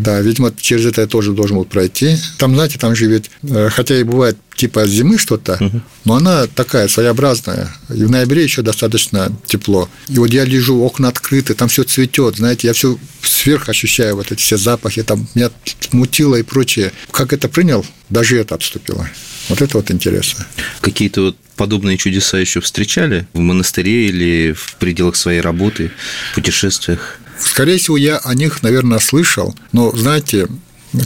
[0.00, 2.16] Да, видимо, через это я тоже должен был пройти.
[2.38, 5.80] Там, знаете, там же ведь, э, хотя и бывает типа зимы что-то, угу.
[6.04, 7.68] но она такая своеобразная.
[7.94, 9.88] И в ноябре еще достаточно тепло.
[10.08, 14.32] И вот я лежу, окна открыты, там все цветет, знаете, я все сверх ощущаю вот
[14.32, 15.50] эти все запахи, там меня
[15.92, 16.92] мутило и прочее.
[17.10, 19.08] Как это принял, даже это отступило.
[19.48, 20.46] Вот это вот интересно.
[20.80, 25.90] Какие-то вот подобные чудеса еще встречали в монастыре или в пределах своей работы,
[26.32, 27.18] в путешествиях?
[27.38, 30.48] Скорее всего, я о них, наверное, слышал, но, знаете,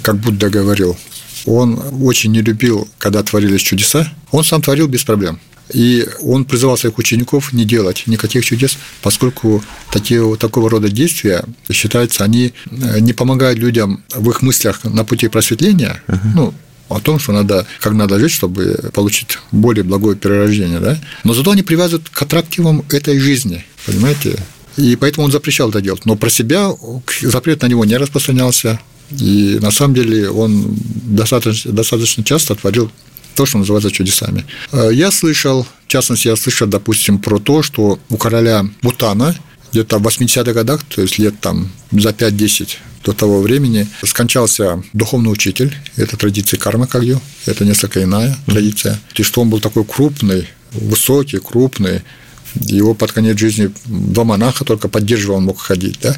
[0.02, 0.96] как Будда говорил,
[1.46, 4.12] он очень не любил, когда творились чудеса.
[4.30, 5.40] Он сам творил без проблем.
[5.72, 9.62] И он призывал своих учеников не делать никаких чудес, поскольку
[9.92, 15.28] такие, такого рода действия, считается, они э, не помогают людям в их мыслях на пути
[15.28, 16.18] просветления, uh-huh.
[16.34, 16.54] ну,
[16.88, 20.98] о том, что надо, как надо жить, чтобы получить более благое перерождение, да?
[21.22, 24.38] Но зато они привязывают к аттрактивам этой жизни, понимаете?
[24.78, 26.06] И поэтому он запрещал это делать.
[26.06, 26.70] Но про себя
[27.20, 28.80] запрет на него не распространялся.
[29.10, 32.90] И на самом деле он достаточно, достаточно часто творил
[33.34, 34.44] то, что называется чудесами.
[34.72, 39.34] Э, я слышал, в частности, я слышал, допустим, про то, что у короля Бутана
[39.72, 45.32] где-то в 80-х годах, то есть лет там за 5-10 до того времени, скончался духовный
[45.32, 50.48] учитель, это традиция кармы кагью, это несколько иная традиция, и что он был такой крупный,
[50.72, 52.02] высокий, крупный,
[52.54, 56.16] его под конец жизни два монаха только поддерживал, он мог ходить, да.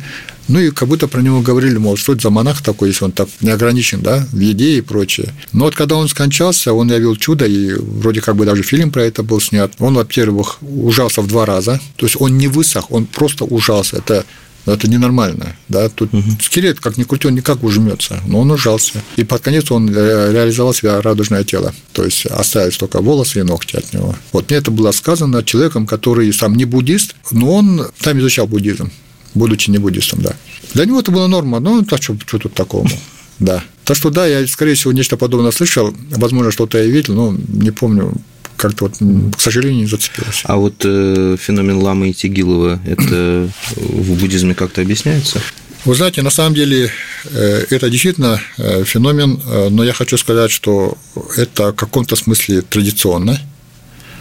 [0.49, 3.13] Ну и как будто про него говорили, мол, что это за монах такой, если он
[3.13, 5.33] так не ограничен, да, в еде и прочее.
[5.53, 9.05] Но вот когда он скончался, он явил чудо, и вроде как бы даже фильм про
[9.05, 9.73] это был снят.
[9.79, 13.99] Он, во-первых, ужался в два раза, то есть он не высох, он просто ужался.
[13.99, 14.25] Это
[14.67, 15.57] это ненормально.
[15.69, 15.89] Да?
[15.89, 16.25] Тут угу.
[16.41, 19.03] скелет, как ни крути, он никак ужмется, но он ужался.
[19.17, 23.77] И под конец он реализовал себя радужное тело, то есть оставить только волосы и ногти
[23.77, 24.15] от него.
[24.33, 28.91] Вот мне это было сказано человеком, который сам не буддист, но он там изучал буддизм,
[29.35, 30.35] будучи не буддистом, да.
[30.75, 32.89] Для него это была норма, ну, так что, что тут такого?
[33.41, 33.65] Да.
[33.85, 37.71] Так что да, я, скорее всего, нечто подобное слышал, возможно, что-то я видел, но не
[37.71, 38.13] помню,
[38.61, 38.97] как-то вот,
[39.37, 40.43] к сожалению, не зацепилось.
[40.45, 45.41] А вот э, феномен ламы и Тигилова, это в буддизме как-то объясняется?
[45.87, 46.91] Вы знаете, на самом деле
[47.25, 50.99] э, это действительно э, феномен, э, но я хочу сказать, что
[51.39, 53.41] это в каком-то смысле традиционно.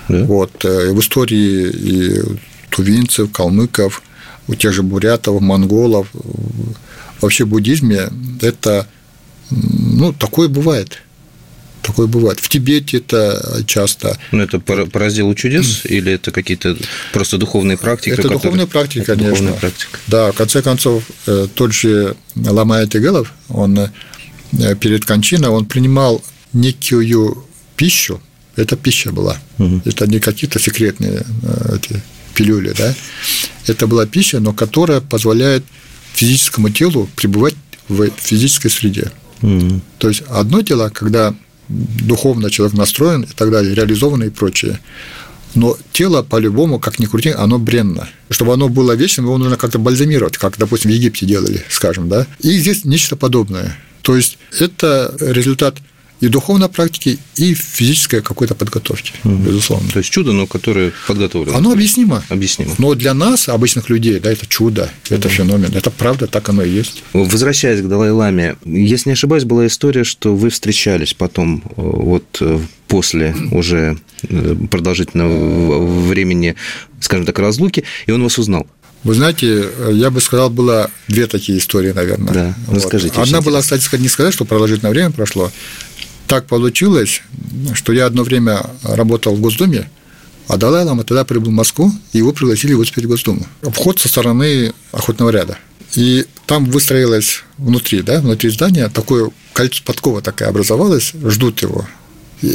[0.07, 0.23] Да?
[0.23, 2.21] Вот, в истории и
[2.69, 4.01] тувинцев, калмыков,
[4.47, 6.07] у тех же бурятов, монголов,
[7.21, 8.09] вообще в буддизме
[8.41, 8.87] это,
[9.51, 11.03] ну, такое бывает–
[11.89, 12.39] Такое бывает.
[12.39, 14.15] В Тибете это часто.
[14.31, 16.77] Ну, это по, по разделу чудес или это какие-то
[17.11, 18.09] просто духовные практики?
[18.09, 18.39] Это которые...
[18.39, 19.31] духовные практики, это конечно.
[19.31, 19.99] Духовная практика.
[20.05, 23.89] Да, в конце концов, э, тот же Ламая Тегелов, он э,
[24.79, 26.23] перед кончиной, он принимал
[26.53, 27.43] некую
[27.75, 28.21] пищу,
[28.55, 29.81] это пища была, угу.
[29.83, 32.03] это не какие-то секретные э, эти
[32.35, 32.93] пилюли, да,
[33.65, 35.63] это была пища, но которая позволяет
[36.13, 37.55] физическому телу пребывать
[37.87, 39.11] в физической среде.
[39.41, 39.81] Угу.
[39.97, 41.33] То есть одно дело, когда
[41.69, 44.79] духовно человек настроен и так далее, реализованный и прочее.
[45.55, 48.07] Но тело, по-любому, как ни крути, оно бренно.
[48.29, 52.27] Чтобы оно было вечным, его нужно как-то бальзамировать, как, допустим, в Египте делали, скажем, да.
[52.39, 53.77] И здесь нечто подобное.
[54.01, 55.75] То есть это результат
[56.21, 59.35] и духовной практики, и физической какой-то подготовки, угу.
[59.35, 59.89] безусловно.
[59.91, 61.57] То есть чудо, но которое подготовлено.
[61.57, 62.23] Оно объяснимо.
[62.29, 62.73] Объяснимо.
[62.77, 66.69] Но для нас, обычных людей, да, это чудо, это феномен, это правда, так оно и
[66.69, 67.03] есть.
[67.13, 72.59] Возвращаясь к Далай-Ламе, если не ошибаюсь, была история, что вы встречались потом, э, вот э,
[72.87, 76.55] после уже э, продолжительного времени,
[76.99, 78.67] скажем так, разлуки, и он вас узнал.
[79.03, 82.33] Вы знаете, я бы сказал, было две такие истории, наверное.
[82.33, 83.15] Да, расскажите.
[83.15, 83.27] Вот.
[83.27, 85.51] Одна была, кстати, не сказать, что продолжительное время прошло
[86.29, 87.23] так получилось,
[87.73, 89.89] что я одно время работал в Госдуме,
[90.47, 93.47] а Далай Лама тогда прибыл в Москву, и его пригласили выступить в Госдуму.
[93.63, 95.57] Вход со стороны охотного ряда.
[95.95, 101.87] И там выстроилось внутри, да, внутри здания такое кольцо подкова такая образовалась, ждут его.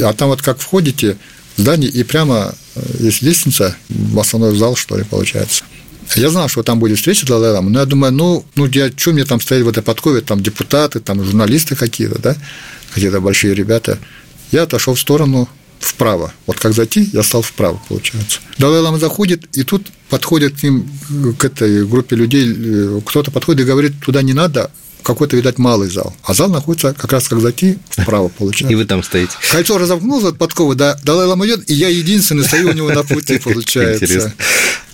[0.01, 1.17] А там вот как входите,
[1.57, 5.65] здание, и прямо э, есть лестница в основной зал, что ли, получается.
[6.15, 9.11] Я знал, что там будет встреча Далай Лама, но я думаю, ну, ну я, что
[9.11, 12.35] мне там стоять в этой подкове, там депутаты, там журналисты какие-то, да,
[12.93, 13.97] какие-то большие ребята.
[14.51, 16.33] Я отошел в сторону вправо.
[16.47, 18.39] Вот как зайти, я стал вправо, получается.
[18.57, 20.89] Далай Лама заходит, и тут подходит к ним,
[21.37, 24.71] к этой группе людей, э, кто-то подходит и говорит, туда не надо,
[25.05, 26.15] какой-то, видать, малый зал.
[26.23, 28.73] А зал находится как раз как зайти вправо, получается.
[28.73, 29.33] И вы там стоите.
[29.51, 33.03] Кольцо разомкнулось от подковы, да, Далай Лама идет, и я единственный стою у него на
[33.03, 34.03] пути, получается.
[34.03, 34.33] Интересно.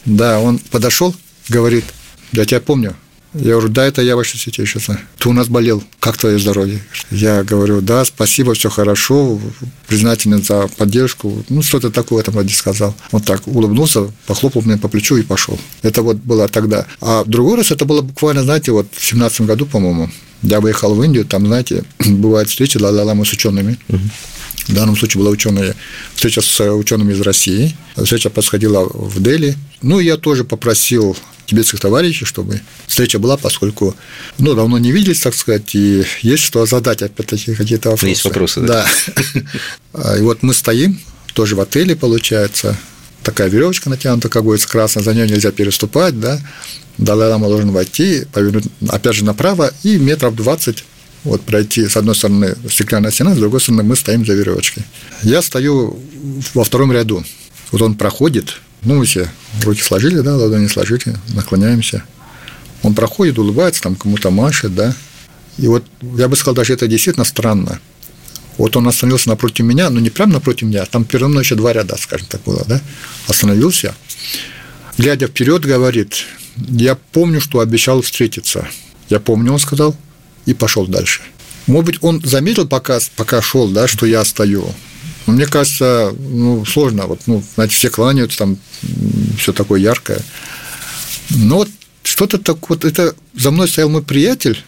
[0.06, 1.16] Да, он подошел,
[1.50, 1.86] говорит,
[2.32, 2.96] я тебя помню,
[3.34, 5.00] я говорю, да, это я вашей сети знаю.
[5.18, 6.82] Ты у нас болел, как твое здоровье?
[7.12, 9.40] Я говорю, да, спасибо, все хорошо,
[9.88, 11.44] признателен за поддержку.
[11.48, 12.94] Ну, что-то такое там роде сказал.
[13.12, 15.58] Он так улыбнулся, похлопал мне по плечу и пошел.
[15.82, 16.86] Это вот было тогда.
[17.00, 20.10] А другой раз это было буквально, знаете, вот в семнадцатом году, по-моему,
[20.42, 23.78] я выехал в Индию, там, знаете, бывают встречи ла-ла-ла с учеными.
[24.68, 25.76] В данном случае была ученая
[26.16, 27.76] встреча с учеными из России.
[27.96, 29.56] Встреча происходила в Дели.
[29.82, 33.96] Ну, я тоже попросил тибетских товарищей, чтобы встреча была, поскольку
[34.38, 38.10] ну, давно не виделись, так сказать, и есть что задать, опять-таки, какие-то вопросы.
[38.10, 38.86] Есть вопросы, да.
[39.94, 40.18] да.
[40.18, 41.00] И вот мы стоим,
[41.34, 42.78] тоже в отеле, получается,
[43.24, 46.40] такая веревочка натянута, как говорится, красная, за нее нельзя переступать, да,
[46.98, 50.84] Далай-лама должен войти, повернуть, опять же, направо, и метров 20
[51.24, 54.84] вот пройти с одной стороны стеклянная стена, с другой стороны мы стоим за веревочкой.
[55.24, 56.00] Я стою
[56.54, 57.24] во втором ряду.
[57.72, 59.30] Вот он проходит, ну, мы все
[59.64, 62.04] руки сложили, да, ладони сложили, наклоняемся.
[62.84, 64.96] Он проходит, улыбается, там кому-то машет, да.
[65.58, 65.86] И вот
[66.18, 67.80] я бы сказал, даже это действительно странно.
[68.58, 71.74] Вот он остановился напротив меня, но не прямо напротив меня, там передо мной еще два
[71.74, 72.82] ряда, скажем так, было, да.
[73.28, 73.96] Остановился,
[74.98, 76.26] глядя вперед, говорит,
[76.58, 78.68] я помню, что обещал встретиться.
[79.10, 79.96] Я помню, он сказал,
[80.46, 81.22] и пошел дальше.
[81.68, 84.74] Может быть, он заметил, пока, пока шел, да, что я стою.
[85.28, 87.06] Но мне кажется, ну, сложно.
[87.06, 88.58] Вот, ну, знаете, все кланяются, там
[89.38, 90.22] все такое яркое.
[91.30, 91.70] Но вот
[92.04, 94.64] что-то так вот, это за мной стоял мой приятель.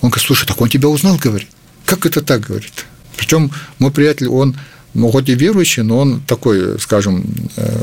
[0.00, 1.48] Он говорит, слушай, так он тебя узнал, говорит.
[1.84, 2.86] Как это так, говорит?
[3.16, 4.56] Причем мой приятель, он,
[4.94, 7.24] ну, хоть и верующий, но он такой, скажем,
[7.56, 7.82] э,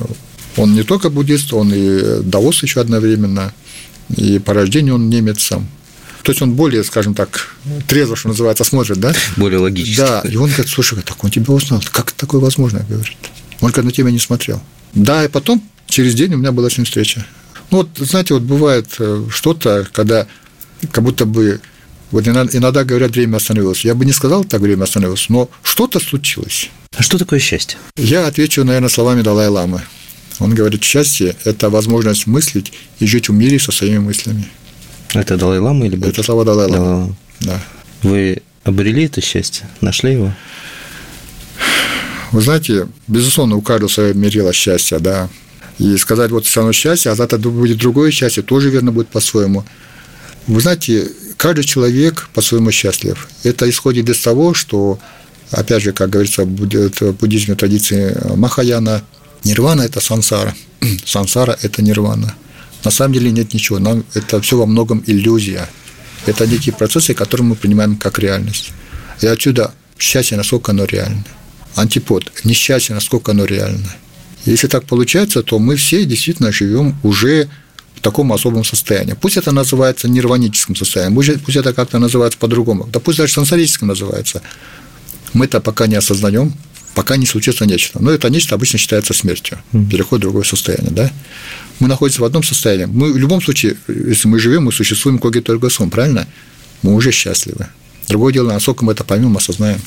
[0.56, 3.54] он не только буддист, он и даос еще одновременно,
[4.16, 5.68] и по рождению он немец сам.
[6.24, 7.56] То есть он более, скажем так,
[7.88, 9.14] трезво, что называется, смотрит, да?
[9.36, 9.98] Более логически.
[9.98, 13.18] Да, и он говорит, слушай, так он тебя узнал, как такое возможно, говорит.
[13.62, 14.62] Он когда на тебя не смотрел.
[14.94, 17.26] Да, и потом через день у меня была с ним встреча.
[17.72, 20.28] Ну, вот, знаете, вот бывает э, что-то, когда
[20.92, 21.60] как будто бы
[22.12, 23.84] вот иногда, иногда говорят, время остановилось.
[23.84, 26.70] Я бы не сказал, так время остановилось, но что-то случилось.
[26.96, 27.78] А что такое счастье?
[27.98, 29.82] Я отвечу, наверное, словами Далай-Ламы.
[30.40, 34.48] Он говорит, счастье– это возможность мыслить и жить в мире со своими мыслями.
[35.14, 36.86] Это Далай-Лама или Это слова Далай-Лама.
[36.86, 37.60] Далай да.
[38.04, 39.68] Вы обрели это счастье?
[39.82, 40.34] Нашли его?
[42.32, 45.30] Вы знаете, безусловно, у каждого свое мерило счастья, да.
[45.80, 49.64] И сказать, вот все равно счастье, а завтра будет другое счастье, тоже верно будет по-своему.
[50.48, 53.30] Вы знаете, каждый человек по-своему счастлив.
[53.44, 55.00] Это исходит из того, что,
[55.52, 59.04] опять же, как говорится в буддизме традиции Махаяна,
[59.44, 60.56] нирвана– это сансара.
[61.06, 62.36] Сансара– это нирвана–
[62.88, 63.80] на самом деле нет ничего.
[63.80, 65.68] Нам это все во многом иллюзия.
[66.26, 68.72] Это некие процессы, которые мы принимаем как реальность.
[69.20, 71.26] И отсюда счастье, насколько оно реально.
[71.76, 73.94] Антипод– несчастье, насколько оно реально.
[74.46, 77.50] Если так получается, то мы все действительно живем уже
[77.96, 79.16] в таком особом состоянии.
[79.20, 84.42] Пусть это называется нирваническим состоянием, пусть это как-то называется по-другому, да пусть даже сансарическим называется.
[85.34, 86.54] Мы это пока не осознаем,
[86.98, 88.02] пока не случится нечто.
[88.02, 90.92] Но это нечто обычно считается смертью, переход в другое состояние.
[90.92, 91.12] Да?
[91.80, 92.86] Мы находимся в одном состоянии.
[92.86, 96.28] Мы в любом случае, если мы живем, мы существуем коги только сум, правильно?
[96.82, 97.68] Мы уже счастливы.
[98.08, 99.80] Другое дело, насколько мы это поймем, осознаем.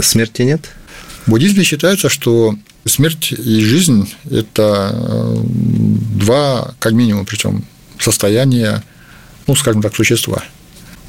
[0.00, 0.70] Смерти нет?
[1.26, 7.64] В буддизме считается, что смерть и жизнь– это э, два, как минимум, причем
[7.98, 8.84] состояния,
[9.46, 10.44] ну, скажем так, существа.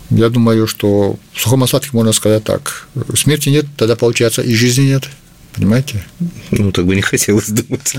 [0.09, 2.87] Я думаю, что в сухом остатке можно сказать так.
[3.15, 5.07] Смерти нет, тогда, получается, и жизни нет–
[5.55, 6.03] Понимаете?
[6.51, 7.95] Ну, так бы не хотелось думать.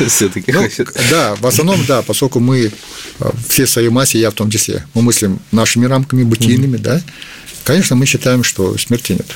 [0.06, 0.66] Все-таки ну,
[1.10, 2.72] Да, в основном, да, поскольку мы
[3.20, 7.02] э, все в своей массе, я в том числе, мы мыслим нашими рамками бытийными, да,
[7.64, 9.26] конечно, мы считаем, что смерти нет.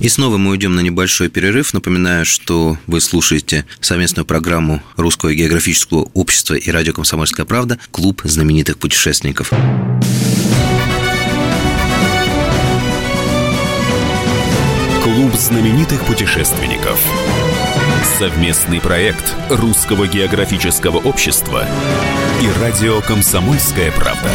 [0.00, 1.72] И снова мы уйдем на небольшой перерыв.
[1.72, 8.78] Напоминаю, что вы слушаете совместную программу Русского географического общества и радио «Комсомольская правда» «Клуб знаменитых
[8.78, 9.52] путешественников».
[15.18, 17.02] Клуб знаменитых путешественников.
[18.20, 21.66] Совместный проект Русского географического общества
[22.40, 24.30] и радио «Комсомольская правда».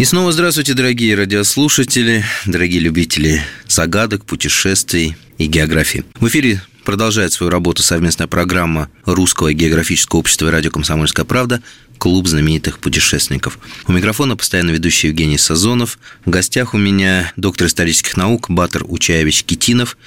[0.00, 5.16] И снова здравствуйте, дорогие радиослушатели, дорогие любители загадок, путешествий.
[5.38, 6.04] и географии.
[6.18, 11.60] В эфире продолжает свою работу совместная программа Русского географического общества и радио «Комсомольская правда»
[11.98, 13.58] «Клуб знаменитых путешественников».
[13.86, 15.98] У микрофона постоянно ведущий Евгений Сазонов.
[16.24, 19.98] В гостях у меня доктор исторических наук Батыр Учаевич Китинов,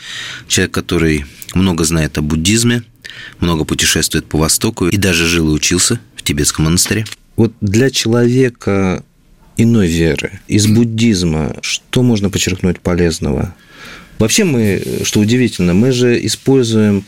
[0.47, 2.81] человек, который много знает о буддизме,
[3.39, 7.05] много путешествует по Востоку и даже жил и учился в тибетском монастыре.
[7.35, 9.03] Вот для человека
[9.55, 13.53] иной веры, из буддизма, что можно подчеркнуть полезного?
[14.21, 17.05] Вообще мы, что удивительно, мы же используем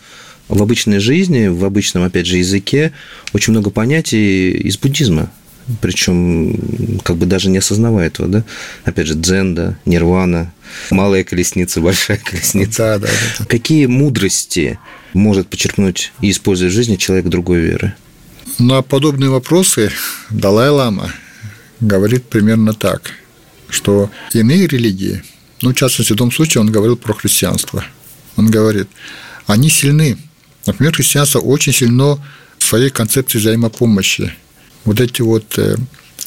[0.48, 2.92] в обычной жизни, в обычном, опять же, языке
[3.34, 5.32] очень много понятий из буддизма.
[5.80, 8.44] Причем как бы даже не осознавая этого, да?
[8.84, 10.52] Опять же, дзенда, нирвана,
[10.90, 12.78] малая колесница, большая колесница.
[12.78, 13.08] Да, да,
[13.38, 13.46] да.
[13.46, 14.80] Какие мудрости
[15.14, 17.94] может подчеркнуть и использовать в жизни человек другой веры?
[18.58, 19.92] На подобные вопросы
[20.32, 21.12] Далай-Лама
[21.80, 23.12] говорит примерно так,
[23.70, 25.22] что иные религии–
[25.64, 27.86] ну, в частности, в том случае он говорил про христианство.
[28.36, 28.90] Он говорит,
[29.48, 30.18] они сильны.
[30.66, 32.18] Например, христианство очень сильно
[32.58, 34.34] в своей концепции взаимопомощи.
[34.84, 35.78] Вот эти вот э,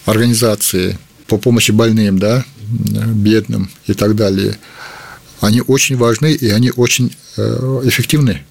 [0.07, 4.59] организации по помощи больным, да, бедным и так далее,
[5.43, 8.43] они очень важны и они очень э, эффективны.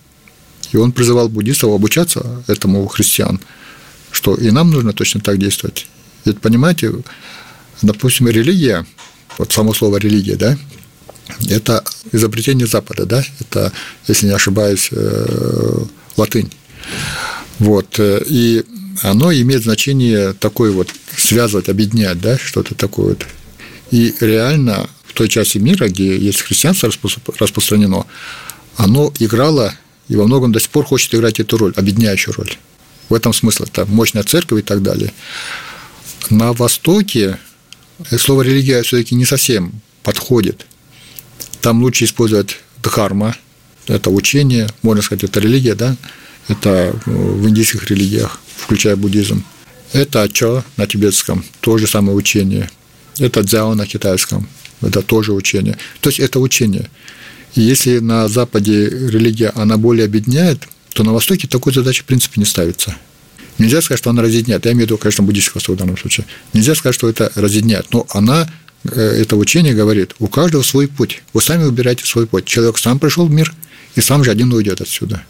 [0.72, 3.40] И он призывал буддистов обучаться этому у христиан,
[4.12, 5.88] что и нам нужно точно так действовать.
[6.26, 6.94] Ведь, понимаете,
[7.82, 8.86] допустим, религия,
[9.40, 10.58] вот само слово религия, да,
[11.50, 13.72] это изобретение Запада, да, это,
[14.08, 15.86] если не ошибаюсь, э,
[16.18, 16.52] латынь.
[17.60, 18.64] Вот, э, и
[19.02, 23.26] оно имеет значение такое вот связывать, объединять, да, что-то такое вот.
[23.92, 26.90] И реально в той части мира, где есть христианство
[27.40, 28.06] распространено,
[28.78, 29.74] оно играло
[30.08, 32.52] и во многом до сих пор хочет играть эту роль, объединяющую роль.
[33.10, 35.14] В этом смысл, это мощная церковь и так далее.
[36.30, 37.38] На Востоке
[38.18, 40.68] слово религия все-таки не совсем подходит–
[41.66, 43.36] там лучше использовать дхарма,
[43.88, 45.96] это учение, можно сказать, это религия, да,
[46.48, 49.44] это э, в индийских религиях, включая буддизм.
[49.92, 52.70] Это ачо на тибетском, то же самое учение.
[53.18, 54.48] Это дзяо на китайском,
[54.82, 55.76] это тоже учение.
[56.02, 56.88] То есть это учение.
[57.56, 60.60] И если на Западе религия, она более объединяет,
[60.94, 62.96] то на Востоке такой задачи в принципе не ставится.
[63.58, 64.66] Нельзя сказать, что она разъединяет.
[64.66, 66.28] Я имею в виду, конечно, буддийский Восток в данном случае.
[66.54, 68.48] Нельзя сказать, что это разъединяет, но она
[68.92, 71.24] это учение говорит, у каждого свой путь.
[71.34, 72.46] Вы сами выбираете свой путь.
[72.46, 73.54] Человек сам пришел в мир
[73.96, 75.24] и сам же один уйдет отсюда.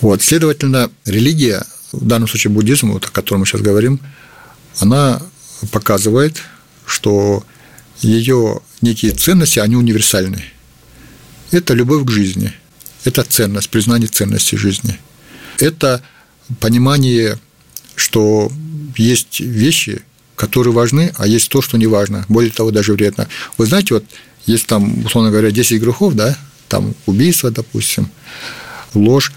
[0.00, 4.00] Вот, следовательно, религия, в данном случае буддизм, вот, о котором мы сейчас говорим,
[4.80, 5.22] она
[5.70, 6.42] показывает,
[6.86, 7.44] что
[8.00, 10.42] ее некие ценности, они универсальны.
[11.52, 12.52] Это любовь к жизни,
[13.04, 14.98] это ценность, признание ценности жизни.
[15.58, 16.02] Это
[16.58, 17.38] понимание,
[17.94, 18.50] что
[18.96, 20.02] есть вещи,
[20.42, 23.28] которые важны, а есть то, что не важно, более того, даже вредно.
[23.58, 24.04] Вы знаете, вот
[24.44, 26.36] есть там, условно говоря, 10 грехов, да,
[26.66, 28.10] там убийство, допустим,
[28.92, 29.32] ложь.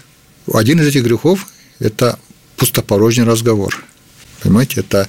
[0.52, 1.46] Один из этих грехов–
[1.78, 2.18] это
[2.56, 3.84] пустопорожний разговор.
[4.42, 5.08] Понимаете, это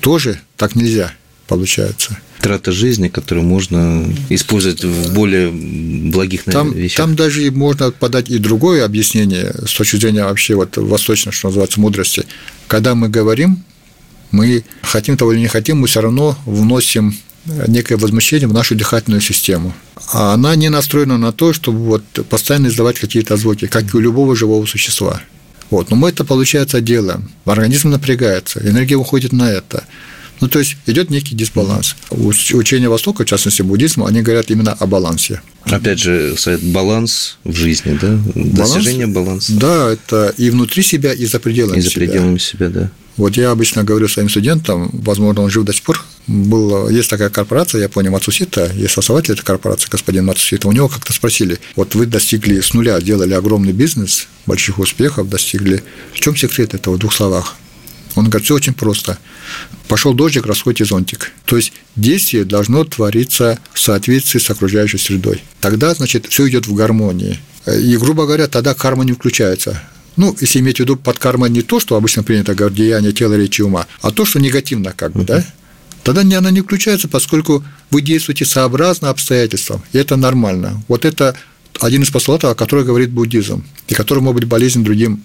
[0.00, 1.12] тоже так нельзя,
[1.46, 2.18] получается.
[2.40, 5.52] Трата жизни, которую можно использовать в более
[6.10, 6.96] благих там, вещах.
[6.96, 11.78] Там даже можно подать и другое объяснение с точки зрения вообще вот восточной, что называется,
[11.78, 12.24] мудрости.
[12.66, 13.62] Когда мы говорим
[14.30, 17.16] мы хотим того или не хотим, мы все равно вносим
[17.66, 19.74] некое возмущение в нашу дыхательную систему.
[20.12, 24.00] А она не настроена на то, чтобы вот постоянно издавать какие-то звуки, как и у
[24.00, 25.20] любого живого существа.
[25.70, 25.90] Вот.
[25.90, 27.30] Но мы это, получается, делаем.
[27.44, 29.84] Организм напрягается, энергия уходит на это.
[30.40, 31.96] Ну, то есть идет некий дисбаланс.
[32.10, 35.42] Учение Востока, в частности буддизма, они говорят именно о балансе.
[35.64, 38.18] Опять же, совет баланс в жизни, да?
[38.34, 39.52] Баланс, Достижение баланса.
[39.52, 41.88] Да, это и внутри себя, и за пределами себя.
[41.88, 42.90] И за пределами себя, да.
[43.20, 47.28] Вот я обычно говорю своим студентам, возможно, он жив до сих пор, был, есть такая
[47.28, 51.94] корпорация, я понял, Мацусита, есть основатель этой корпорации, господин Мацусита, у него как-то спросили, вот
[51.94, 56.98] вы достигли с нуля, делали огромный бизнес, больших успехов достигли, в чем секрет этого в
[56.98, 57.56] двух словах?
[58.14, 59.18] Он говорит, все очень просто.
[59.86, 61.30] Пошел дождик, расходите зонтик.
[61.44, 65.44] То есть действие должно твориться в соответствии с окружающей средой.
[65.60, 67.38] Тогда, значит, все идет в гармонии.
[67.66, 69.80] И, грубо говоря, тогда карма не включается.
[70.20, 73.38] Ну, если иметь в виду под карма не то, что обычно принято говорить деяние тела,
[73.38, 75.42] речи, ума, а то, что негативно как бы, да,
[76.04, 80.82] тогда она не включается, поскольку вы действуете сообразно обстоятельствам, и это нормально.
[80.88, 81.34] Вот это
[81.80, 85.22] один из постулатов, о котором говорит буддизм, и который может быть болезнен другим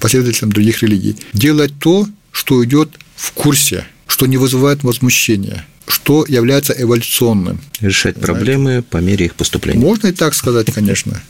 [0.00, 1.16] последователям других религий.
[1.32, 7.60] Делать то, что идет в курсе, что не вызывает возмущения, что является эволюционным.
[7.78, 8.32] Решать Знаете?
[8.32, 9.78] проблемы по мере их поступления.
[9.78, 11.22] Можно и так сказать, конечно.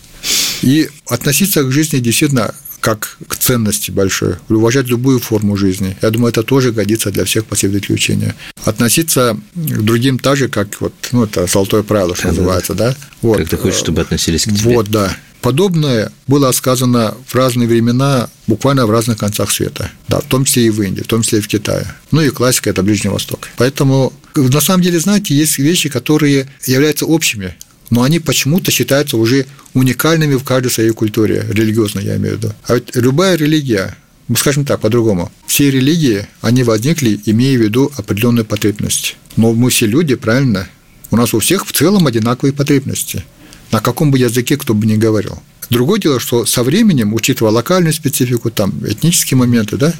[0.63, 2.55] И относиться к жизни действительно
[2.85, 5.97] как к ценности большой, уважать любую форму жизни.
[6.03, 8.35] Я думаю, это тоже годится для всех последователей учения.
[8.67, 12.95] Относиться к другим так же, как вот, ну, это золотое правило, что да, называется, да?
[13.23, 13.39] Вот.
[13.39, 14.75] Как ты хочешь, чтобы относились к тебе.
[14.75, 15.17] Вот, да.
[15.41, 20.67] Подобное было сказано в разные времена, буквально в разных концах света, да, в том числе
[20.67, 21.87] и в Индии, в том числе и в Китае.
[22.11, 23.49] Ну и классика– это Ближний Восток.
[23.57, 27.55] Поэтому, на самом деле, знаете, есть вещи, которые являются общими
[27.91, 32.53] но они почему-то считаются уже уникальными в каждой своей культуре, религиозной я имею в виду.
[32.67, 33.97] А ведь любая религия,
[34.37, 39.17] скажем так, по-другому, все религии, они возникли, имея в виду определенную потребность.
[39.37, 40.69] Но мы все люди, правильно?
[41.11, 43.25] У нас у всех в целом одинаковые потребности.
[43.71, 45.43] На каком бы языке кто бы ни говорил.
[45.71, 49.95] Другое дело, что со временем, учитывая локальную специфику, там, этнические моменты, да,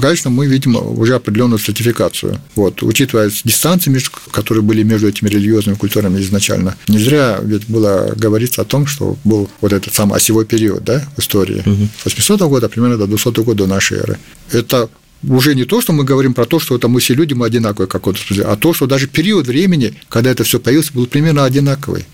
[0.00, 2.40] конечно, мы видим уже определенную стратификацию.
[2.54, 4.00] Вот, учитывая дистанции,
[4.30, 9.16] которые были между этими религиозными культурами изначально, не зря ведь было говориться о том, что
[9.24, 11.62] был вот этот самый осевой период да, в истории.
[11.64, 11.88] Угу.
[12.02, 14.18] С 800 года примерно до 200 года нашей эры.
[14.52, 14.88] Это
[15.26, 17.88] уже не то, что мы говорим про то, что это мы все люди, мы одинаковые,
[17.88, 22.04] как вот, а то, что даже период времени, когда это все появилось, был примерно одинаковый.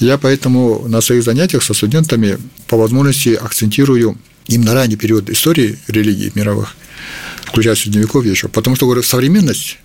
[0.00, 6.32] Я поэтому на своих занятиях со студентами по возможности акцентирую именно ранний период истории религий
[6.34, 6.76] мировых,
[7.44, 9.78] включая Средневековье еще, потому что, говорю, современность,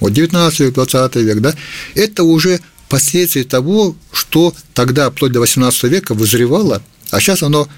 [0.00, 1.54] вот 19 век, 20 век, да,
[1.94, 7.68] это уже последствия того, что тогда, вплоть до 18 века, вызревало, а сейчас оно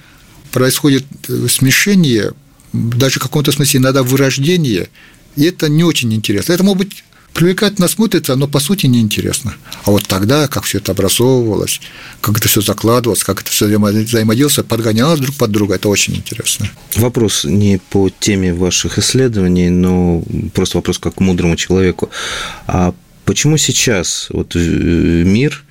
[0.53, 2.33] происходит э, смешение,
[2.72, 4.89] даже в каком-то смысле иногда вырождение,
[5.37, 6.53] и это не очень интересно.
[6.53, 9.55] Это может быть привлекательно смотрится, но по сути неинтересно.
[9.85, 11.81] А вот тогда, как все это образовывалось,
[12.20, 16.70] как это все закладывалось, как это все взаимодействовало, подгонялось друг под друга, это очень интересно.
[16.97, 20.22] Вопрос не по теме ваших исследований, но
[20.55, 22.11] просто вопрос как к мудрому человеку.
[22.66, 25.64] А почему сейчас вот мир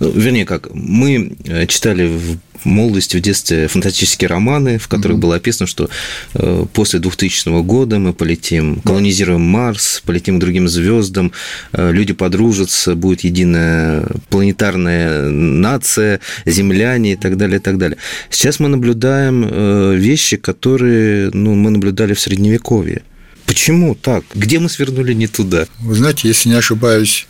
[0.00, 5.20] ну, вернее, как, мы э, читали в молодости, в детстве фантастические романы, в которых mm-hmm.
[5.20, 5.90] было описано, что
[6.34, 11.32] э, после 2000 года мы полетим, колонизируем Марс, полетим к другим звездам,
[11.72, 17.98] э, люди подружатся, будет единая планетарная нация, земляне и так далее, и так далее.
[18.30, 23.02] Сейчас мы наблюдаем вещи, которые ну, мы наблюдали в Средневековье.
[23.44, 24.24] Почему так?
[24.34, 25.66] Где мы свернули не туда?
[25.80, 27.26] Вы знаете, если не ошибаюсь,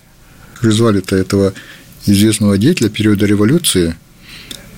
[0.62, 1.55] звали-то этого
[2.07, 3.97] известного деятеля периода революции,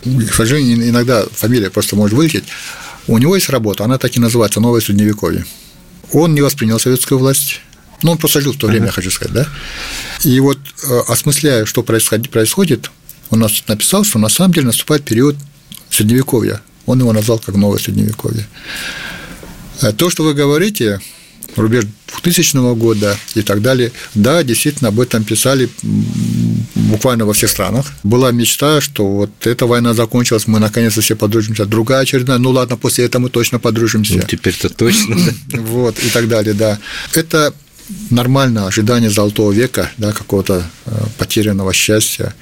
[0.04, 2.44] к сожалению, иногда фамилия просто может вылететь,
[3.06, 5.44] у него есть работа, она так и называется «Новое Средневековье».
[6.12, 7.60] Он не воспринял советскую власть,
[8.02, 8.92] ну, он просто жил в то время, uh-huh.
[8.92, 9.48] хочу сказать, да.
[10.24, 12.90] И вот, э, осмысляя, что происходит, происходит,
[13.30, 15.36] он нас написал, что на самом деле наступает период
[15.88, 16.60] Средневековья.
[16.86, 18.46] Он его назвал как «Новое Средневековье».
[19.80, 21.00] Э, то, что вы говорите,
[21.56, 21.84] рубеж
[22.22, 23.92] 2000 года и так далее.
[24.14, 25.68] Да, действительно, об этом писали
[26.74, 27.86] буквально во всех странах.
[28.02, 31.64] Была мечта, что вот эта война закончилась, мы наконец-то все подружимся.
[31.66, 34.14] Другая очередная, ну ладно, после этого мы точно подружимся.
[34.14, 35.16] Ну, теперь-то точно.
[35.52, 36.78] Вот, и так далее, да.
[37.14, 37.54] Это
[38.10, 42.34] нормально ожидание золотого века, да, какого-то э, потерянного счастья.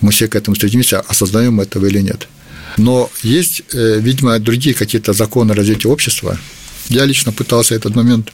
[0.00, 2.28] Мы все к этому стремимся, осознаем этого или нет.
[2.76, 6.38] Но есть, э, видимо, другие какие-то законы развития общества.
[6.88, 8.32] Я лично пытался этот момент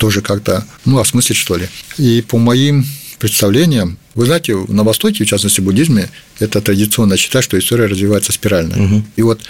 [0.00, 1.68] тоже как-то, ну, осмыслить, что ли.
[1.98, 2.86] И по моим
[3.18, 8.32] представлениям, вы знаете, на Востоке, в частности, в буддизме, это традиционно считать, что история развивается
[8.32, 8.82] спирально.
[8.82, 9.04] Угу.
[9.16, 9.42] И вот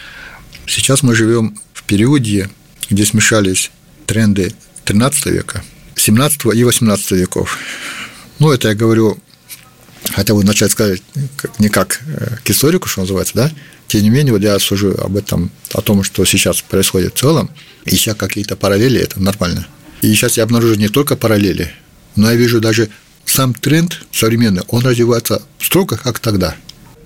[0.66, 2.50] сейчас мы живем в периоде,
[2.90, 3.70] где смешались
[4.06, 4.52] тренды
[4.86, 5.62] 13 века,
[5.94, 7.56] 17 и 18 веков.
[8.40, 9.18] Ну, это я говорю,
[10.12, 11.00] хотя бы начать сказать
[11.60, 13.52] не как э, к историку, что называется, да,
[13.86, 17.50] тем не менее, вот я сужу об этом, о том, что сейчас происходит в целом,
[17.84, 19.68] ища какие-то параллели, это нормально.
[20.02, 21.72] И сейчас я обнаружу не только параллели,
[22.16, 22.88] но я вижу даже
[23.24, 26.54] сам тренд современный, он развивается строго, как тогда.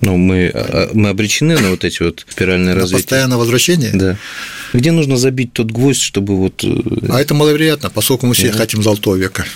[0.01, 3.03] Ну, мы, а, мы обречены на вот эти вот спиральные развития.
[3.03, 3.91] Постоянное возвращение?
[3.95, 4.17] Да.
[4.73, 6.63] Где нужно забить тот гвоздь, чтобы вот...
[6.63, 6.77] Э,
[7.09, 8.57] а это маловероятно, поскольку мы все yeah.
[8.57, 9.47] хотим золотого века.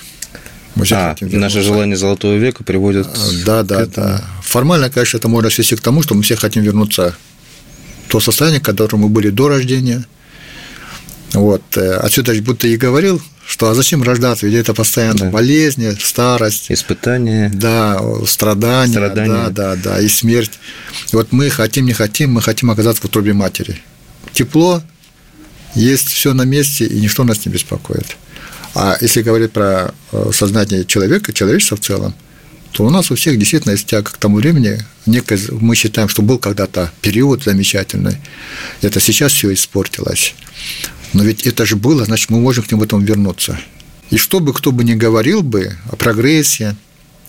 [0.74, 3.06] Мы все а, хотим наше желание золотого века приводит...
[3.06, 4.24] А, да, да, да.
[4.42, 7.14] Формально, конечно, это можно свести к тому, что мы все хотим вернуться
[8.06, 10.06] в то состояние, в котором мы были до рождения–
[11.32, 11.62] вот.
[11.76, 15.30] Э, отсюда будто и говорил, что а зачем рождаться, ведь это постоянно да.
[15.30, 16.70] болезни, старость.
[16.70, 17.50] Испытания.
[17.54, 19.48] Да, страдания, страдания.
[19.48, 20.52] Да, да, да, и смерть.
[21.12, 23.80] И вот мы хотим, не хотим, мы хотим оказаться в утробе матери.
[24.32, 24.82] Тепло,
[25.74, 28.16] есть все на месте, и ничто нас не беспокоит.
[28.74, 32.14] А если говорить про э, сознание человека, человечества в целом,
[32.72, 34.78] то у нас у всех действительно есть тяга к тому времени.
[35.06, 38.18] Некое, мы считаем, что был когда-то период замечательный.
[38.82, 40.34] Это сейчас все испортилось.
[41.12, 43.58] Но ведь это же было, значит, мы можем к нему этому вернуться.
[44.10, 46.76] И что бы кто бы ни говорил бы о прогрессе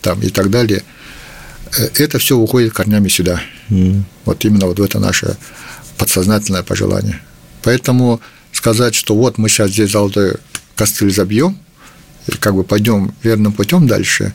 [0.01, 0.83] там, и так далее,
[1.77, 3.41] э, это все уходит корнями сюда.
[3.69, 4.03] Mm.
[4.25, 5.37] Вот именно вот в это наше
[5.97, 7.21] подсознательное пожелание.
[7.63, 8.21] Поэтому
[8.51, 10.35] сказать, что вот мы сейчас здесь золотой
[10.75, 11.57] костыль забьем,
[12.27, 14.33] и как бы пойдем верным путем дальше,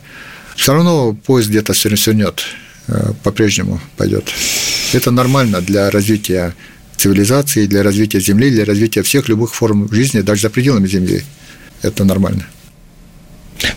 [0.55, 2.43] все равно поезд где-то свернет,
[2.87, 4.31] э, по-прежнему пойдет.
[4.93, 6.55] Это нормально для развития
[6.97, 11.23] цивилизации, для развития Земли, для развития всех любых форм жизни, даже за пределами Земли.
[11.81, 12.45] Это нормально.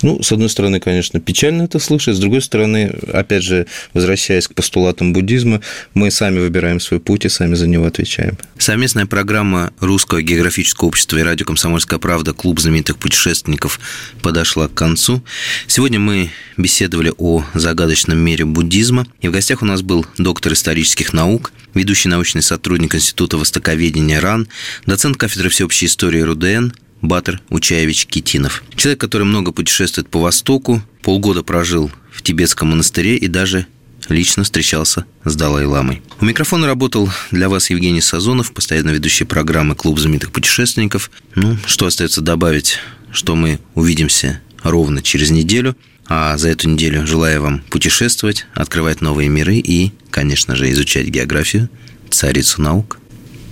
[0.03, 4.55] Ну, с одной стороны, конечно, печально это слышать, с другой стороны, опять же, возвращаясь к
[4.55, 5.61] постулатам буддизма,
[5.95, 8.39] мы сами выбираем свой путь и сами за него отвечаем.
[8.59, 13.81] Совместная программа Русского географического общества и радио «Комсомольская правда» «Клуб знаменитых путешественников»
[14.23, 15.23] подошла к концу.
[15.67, 21.13] Сегодня мы беседовали о загадочном мире буддизма, и в гостях у нас был доктор исторических
[21.13, 24.49] наук, ведущий научный сотрудник Института востоковедения РАН,
[24.87, 26.73] доцент кафедры всеобщей истории РУДН–
[27.03, 28.63] Батыр Учаевич Китинов.
[28.75, 33.67] Человек, который много путешествует по Востоку, полгода прожил в тибетском монастыре и даже
[34.09, 36.03] лично встречался с Далай-ламой.
[36.21, 41.11] У микрофона работал для вас Евгений Сазонов, постоянно ведущий программы «Клуб знаменитых путешественников».
[41.35, 42.79] Ну, что остается добавить,
[43.13, 45.77] что мы увидимся ровно через неделю.
[46.11, 51.69] А за эту неделю желаю вам путешествовать, открывать новые миры и, конечно же, изучать географию,
[52.09, 52.99] царицу наук.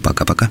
[0.02, 0.50] Пока-пока.